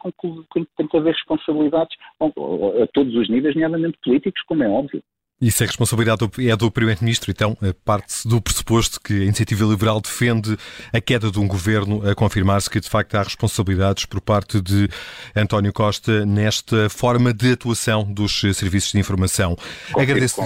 tem 0.77 0.87
que 0.87 0.97
haver 0.97 1.15
responsabilidades 1.15 1.97
a, 2.21 2.27
a 2.27 2.87
todos 2.93 3.15
os 3.15 3.31
níveis, 3.31 3.55
nomeadamente 3.55 3.99
políticos, 4.05 4.43
como 4.43 4.63
é 4.63 4.69
óbvio. 4.69 5.03
Isso 5.43 5.65
é 5.65 5.67
responsabilidade 5.67 6.21
do, 6.25 6.31
é 6.49 6.57
do 6.57 6.71
Primeiro-Ministro, 6.71 7.33
então 7.33 7.57
parte-se 7.85 8.29
do 8.29 8.41
pressuposto 8.41 9.01
que 9.01 9.13
a 9.13 9.25
Iniciativa 9.25 9.65
Liberal 9.65 10.01
defende 10.01 10.57
a 10.93 11.01
queda 11.01 11.33
de 11.33 11.41
um 11.41 11.49
governo, 11.49 12.09
a 12.09 12.15
confirmar-se 12.15 12.71
que 12.71 12.79
de 12.79 12.89
facto 12.89 13.17
há 13.17 13.25
responsabilidades 13.25 14.07
por 14.07 14.21
parte 14.21 14.61
de 14.63 14.89
António 15.35 15.73
Costa 15.73 16.25
nesta 16.25 16.89
forma 16.89 17.35
de 17.35 17.55
atuação 17.55 18.05
dos 18.05 18.41
serviços 18.55 18.93
de 18.93 19.01
informação. 19.01 19.57
Agradeço. 19.99 20.41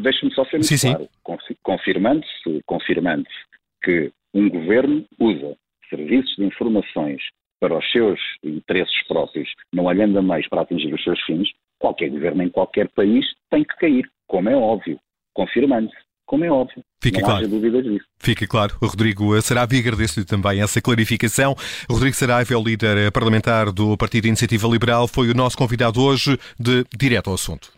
Deixe-me 0.00 0.32
só 0.34 0.44
ser 0.46 0.56
muito 0.56 0.66
sim, 0.66 0.94
claro. 0.94 1.08
Sim. 1.46 1.54
Confirmando-se 1.62 2.62
confirmando 2.64 3.24
que 3.84 4.10
um 4.32 4.48
governo 4.48 5.04
usa 5.20 5.54
serviços 5.90 6.34
de 6.36 6.44
informações 6.44 7.20
para 7.60 7.78
os 7.78 7.92
seus 7.92 8.18
interesses 8.42 9.06
próprios, 9.06 9.48
não 9.72 9.84
olhando 9.84 10.18
a 10.18 10.22
meios 10.22 10.48
para 10.48 10.62
atingir 10.62 10.92
os 10.92 11.04
seus 11.04 11.20
fins, 11.22 11.48
qualquer 11.82 12.08
governo 12.08 12.44
em 12.44 12.48
qualquer 12.48 12.88
país 12.90 13.26
tem 13.50 13.64
que 13.64 13.76
cair 13.76 14.08
como 14.28 14.48
é 14.48 14.56
óbvio, 14.56 14.98
confirmando-se, 15.34 15.96
como 16.24 16.44
é 16.44 16.50
óbvio. 16.50 16.82
Fica 17.02 17.18
não 17.18 17.26
claro. 17.26 17.48
dúvidas 17.48 17.82
disso. 17.82 18.04
Fica 18.18 18.46
claro. 18.46 18.76
O 18.80 18.86
Rodrigo 18.86 19.40
Saraiva, 19.42 19.76
agradeço-lhe 19.76 20.24
também 20.24 20.62
essa 20.62 20.80
clarificação. 20.80 21.54
Rodrigo 21.90 22.14
Saraiva 22.14 22.54
é 22.54 22.56
o 22.56 22.62
líder 22.62 23.10
parlamentar 23.10 23.72
do 23.72 23.96
Partido 23.96 24.28
Iniciativa 24.28 24.68
Liberal, 24.68 25.08
foi 25.08 25.28
o 25.28 25.34
nosso 25.34 25.58
convidado 25.58 26.00
hoje 26.00 26.38
de 26.58 26.84
Direto 26.96 27.28
ao 27.28 27.34
Assunto. 27.34 27.72